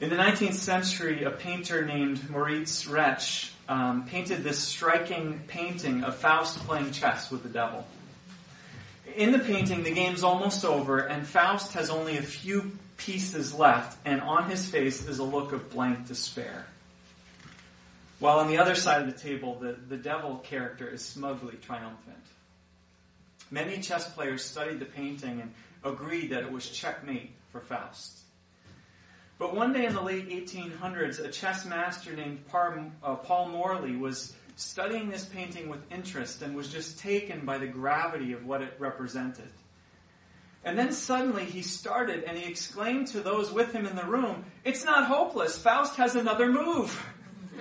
In 0.00 0.08
the 0.08 0.16
19th 0.16 0.54
century, 0.54 1.24
a 1.24 1.30
painter 1.30 1.84
named 1.84 2.30
Moritz 2.30 2.86
Retzsch 2.86 3.50
um, 3.68 4.06
painted 4.06 4.42
this 4.42 4.58
striking 4.58 5.40
painting 5.46 6.04
of 6.04 6.16
Faust 6.16 6.58
playing 6.60 6.92
chess 6.92 7.30
with 7.30 7.42
the 7.42 7.48
devil. 7.48 7.86
In 9.16 9.32
the 9.32 9.38
painting, 9.38 9.82
the 9.82 9.92
game's 9.92 10.22
almost 10.22 10.64
over, 10.64 11.00
and 11.00 11.26
Faust 11.26 11.74
has 11.74 11.90
only 11.90 12.16
a 12.16 12.22
few 12.22 12.72
pieces 13.00 13.54
left, 13.54 13.98
and 14.04 14.20
on 14.20 14.48
his 14.48 14.68
face 14.68 15.06
is 15.06 15.18
a 15.18 15.24
look 15.24 15.52
of 15.52 15.70
blank 15.70 16.06
despair. 16.06 16.66
While 18.18 18.38
on 18.40 18.48
the 18.48 18.58
other 18.58 18.74
side 18.74 19.00
of 19.00 19.06
the 19.06 19.18
table, 19.18 19.58
the, 19.58 19.76
the 19.88 19.96
devil 19.96 20.36
character 20.36 20.86
is 20.88 21.02
smugly 21.02 21.56
triumphant. 21.62 22.18
Many 23.50 23.80
chess 23.80 24.08
players 24.12 24.44
studied 24.44 24.78
the 24.78 24.84
painting 24.84 25.40
and 25.40 25.52
agreed 25.82 26.30
that 26.30 26.42
it 26.42 26.52
was 26.52 26.68
checkmate 26.68 27.30
for 27.50 27.60
Faust. 27.60 28.18
But 29.38 29.56
one 29.56 29.72
day 29.72 29.86
in 29.86 29.94
the 29.94 30.02
late 30.02 30.28
1800s, 30.28 31.24
a 31.24 31.28
chess 31.28 31.64
master 31.64 32.14
named 32.14 32.44
uh, 32.52 33.14
Paul 33.16 33.48
Morphy 33.48 33.96
was 33.96 34.34
studying 34.56 35.08
this 35.08 35.24
painting 35.24 35.70
with 35.70 35.80
interest 35.90 36.42
and 36.42 36.54
was 36.54 36.70
just 36.70 36.98
taken 36.98 37.46
by 37.46 37.56
the 37.56 37.66
gravity 37.66 38.34
of 38.34 38.44
what 38.44 38.60
it 38.60 38.74
represented. 38.78 39.48
And 40.64 40.78
then 40.78 40.92
suddenly 40.92 41.44
he 41.44 41.62
started 41.62 42.24
and 42.24 42.36
he 42.36 42.48
exclaimed 42.48 43.08
to 43.08 43.20
those 43.20 43.50
with 43.50 43.72
him 43.72 43.86
in 43.86 43.96
the 43.96 44.04
room, 44.04 44.44
It's 44.64 44.84
not 44.84 45.06
hopeless. 45.06 45.56
Faust 45.58 45.96
has 45.96 46.16
another 46.16 46.52
move. 46.52 47.02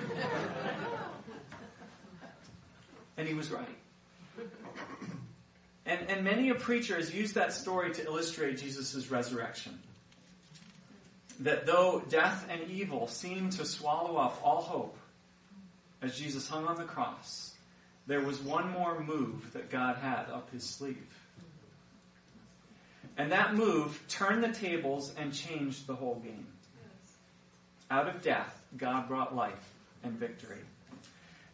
and 3.17 3.27
he 3.27 3.33
was 3.33 3.51
right. 3.51 3.67
And, 5.85 6.09
and 6.09 6.23
many 6.23 6.49
a 6.49 6.55
preacher 6.55 6.95
has 6.97 7.13
used 7.13 7.35
that 7.35 7.53
story 7.53 7.93
to 7.93 8.05
illustrate 8.05 8.57
Jesus' 8.59 9.09
resurrection 9.09 9.79
that 11.39 11.65
though 11.65 12.03
death 12.09 12.45
and 12.49 12.69
evil 12.69 13.07
seemed 13.07 13.53
to 13.53 13.65
swallow 13.65 14.17
up 14.17 14.39
all 14.43 14.61
hope 14.61 14.97
as 16.01 16.17
Jesus 16.17 16.47
hung 16.47 16.65
on 16.65 16.75
the 16.75 16.83
cross, 16.83 17.53
there 18.07 18.21
was 18.21 18.39
one 18.39 18.69
more 18.71 18.99
move 18.99 19.53
that 19.53 19.69
God 19.69 19.97
had 19.97 20.29
up 20.31 20.51
his 20.51 20.63
sleeve. 20.63 21.05
And 23.19 23.31
that 23.31 23.53
move 23.53 24.01
turned 24.07 24.43
the 24.43 24.51
tables 24.51 25.13
and 25.15 25.31
changed 25.31 25.85
the 25.85 25.93
whole 25.93 26.15
game. 26.15 26.47
Out 27.91 28.07
of 28.07 28.23
death, 28.23 28.59
God 28.75 29.07
brought 29.07 29.35
life 29.35 29.73
and 30.03 30.13
victory. 30.13 30.61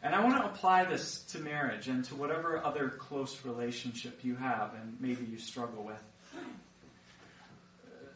And 0.01 0.15
I 0.15 0.23
want 0.23 0.37
to 0.37 0.45
apply 0.45 0.85
this 0.85 1.23
to 1.31 1.39
marriage 1.39 1.89
and 1.89 2.05
to 2.05 2.15
whatever 2.15 2.63
other 2.63 2.89
close 2.89 3.43
relationship 3.43 4.19
you 4.23 4.35
have 4.35 4.73
and 4.79 4.95
maybe 5.01 5.25
you 5.25 5.37
struggle 5.37 5.83
with 5.83 6.01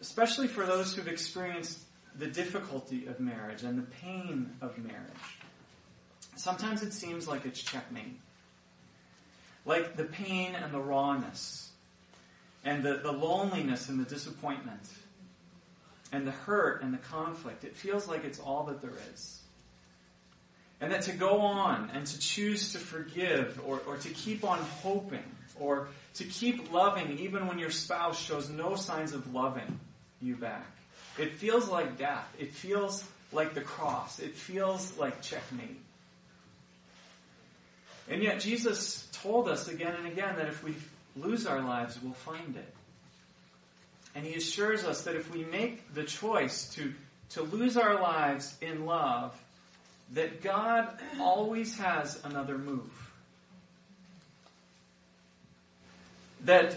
especially 0.01 0.47
for 0.47 0.65
those 0.65 0.93
who've 0.93 1.07
experienced 1.07 1.79
the 2.17 2.27
difficulty 2.27 3.05
of 3.07 3.19
marriage 3.19 3.63
and 3.63 3.77
the 3.77 3.87
pain 4.01 4.51
of 4.61 4.77
marriage. 4.77 5.39
Sometimes 6.35 6.83
it 6.83 6.93
seems 6.93 7.27
like 7.27 7.45
it's 7.45 7.61
checkmate. 7.61 8.19
Like 9.65 9.95
the 9.95 10.05
pain 10.05 10.55
and 10.55 10.73
the 10.73 10.79
rawness, 10.79 11.68
and 12.63 12.83
the, 12.83 12.95
the 12.95 13.11
loneliness 13.11 13.89
and 13.89 13.99
the 13.99 14.09
disappointment, 14.09 14.81
and 16.11 16.27
the 16.27 16.31
hurt 16.31 16.81
and 16.81 16.93
the 16.93 16.97
conflict. 16.97 17.63
It 17.63 17.75
feels 17.75 18.07
like 18.07 18.25
it's 18.25 18.39
all 18.39 18.63
that 18.65 18.81
there 18.81 18.97
is. 19.13 19.39
And 20.81 20.91
that 20.91 21.03
to 21.03 21.11
go 21.11 21.41
on 21.41 21.91
and 21.93 22.05
to 22.05 22.19
choose 22.19 22.71
to 22.71 22.79
forgive 22.79 23.59
or, 23.65 23.81
or 23.85 23.97
to 23.97 24.09
keep 24.09 24.43
on 24.43 24.59
hoping 24.81 25.23
or 25.59 25.89
to 26.15 26.23
keep 26.23 26.71
loving 26.71 27.19
even 27.19 27.47
when 27.47 27.59
your 27.59 27.69
spouse 27.69 28.19
shows 28.19 28.49
no 28.49 28.75
signs 28.75 29.13
of 29.13 29.33
loving 29.33 29.79
you 30.21 30.35
back. 30.35 30.65
It 31.17 31.33
feels 31.33 31.67
like 31.67 31.97
death. 31.97 32.27
It 32.39 32.53
feels 32.53 33.03
like 33.33 33.53
the 33.53 33.61
cross. 33.61 34.19
It 34.19 34.35
feels 34.35 34.97
like 34.97 35.21
checkmate. 35.21 35.81
And 38.09 38.23
yet 38.23 38.39
Jesus 38.39 39.07
told 39.11 39.49
us 39.49 39.67
again 39.67 39.95
and 39.95 40.07
again 40.07 40.37
that 40.37 40.47
if 40.47 40.63
we 40.63 40.73
lose 41.21 41.45
our 41.45 41.61
lives, 41.61 41.97
we'll 42.01 42.13
find 42.13 42.55
it. 42.55 42.73
And 44.15 44.25
he 44.25 44.35
assures 44.35 44.83
us 44.83 45.03
that 45.03 45.15
if 45.15 45.31
we 45.31 45.43
make 45.45 45.93
the 45.93 46.03
choice 46.03 46.73
to, 46.75 46.93
to 47.31 47.41
lose 47.43 47.77
our 47.77 48.01
lives 48.01 48.55
in 48.61 48.85
love, 48.85 49.39
that 50.13 50.41
God 50.41 50.87
always 51.19 51.77
has 51.77 52.19
another 52.23 52.57
move. 52.57 52.89
That 56.45 56.75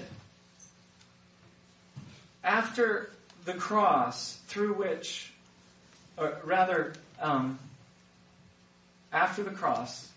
after 2.45 3.11
the 3.45 3.55
cross 3.55 4.39
through 4.49 4.75
which, 4.75 5.33
or 6.17 6.37
rather, 6.45 6.93
um, 7.21 7.59
after 9.13 9.43
the 9.43 9.51
cross, 9.51 10.11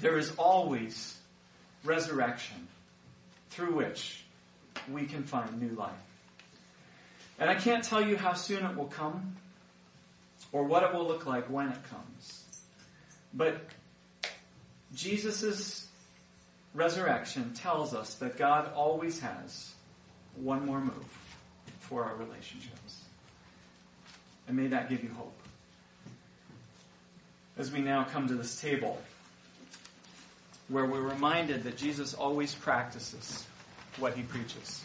there 0.00 0.16
is 0.16 0.32
always 0.36 1.16
resurrection 1.84 2.68
through 3.56 3.74
which 3.74 4.22
we 4.92 5.06
can 5.06 5.22
find 5.22 5.60
new 5.60 5.74
life. 5.74 5.92
And 7.38 7.48
I 7.48 7.54
can't 7.54 7.82
tell 7.82 8.06
you 8.06 8.16
how 8.16 8.34
soon 8.34 8.64
it 8.66 8.76
will 8.76 8.84
come 8.84 9.36
or 10.52 10.64
what 10.64 10.82
it 10.82 10.92
will 10.92 11.06
look 11.06 11.24
like 11.24 11.48
when 11.48 11.68
it 11.68 11.78
comes. 11.90 12.44
But 13.32 13.62
Jesus' 14.94 15.88
resurrection 16.74 17.54
tells 17.54 17.94
us 17.94 18.14
that 18.16 18.36
God 18.36 18.70
always 18.74 19.20
has 19.20 19.72
one 20.34 20.66
more 20.66 20.80
move 20.80 21.18
for 21.80 22.04
our 22.04 22.14
relationships. 22.14 23.04
And 24.48 24.56
may 24.56 24.66
that 24.68 24.90
give 24.90 25.02
you 25.02 25.10
hope. 25.16 25.32
As 27.56 27.72
we 27.72 27.80
now 27.80 28.04
come 28.04 28.28
to 28.28 28.34
this 28.34 28.60
table, 28.60 29.00
where 30.68 30.84
we're 30.84 31.00
reminded 31.00 31.64
that 31.64 31.76
Jesus 31.76 32.14
always 32.14 32.54
practices 32.54 33.46
what 33.98 34.14
he 34.14 34.22
preaches. 34.22 34.82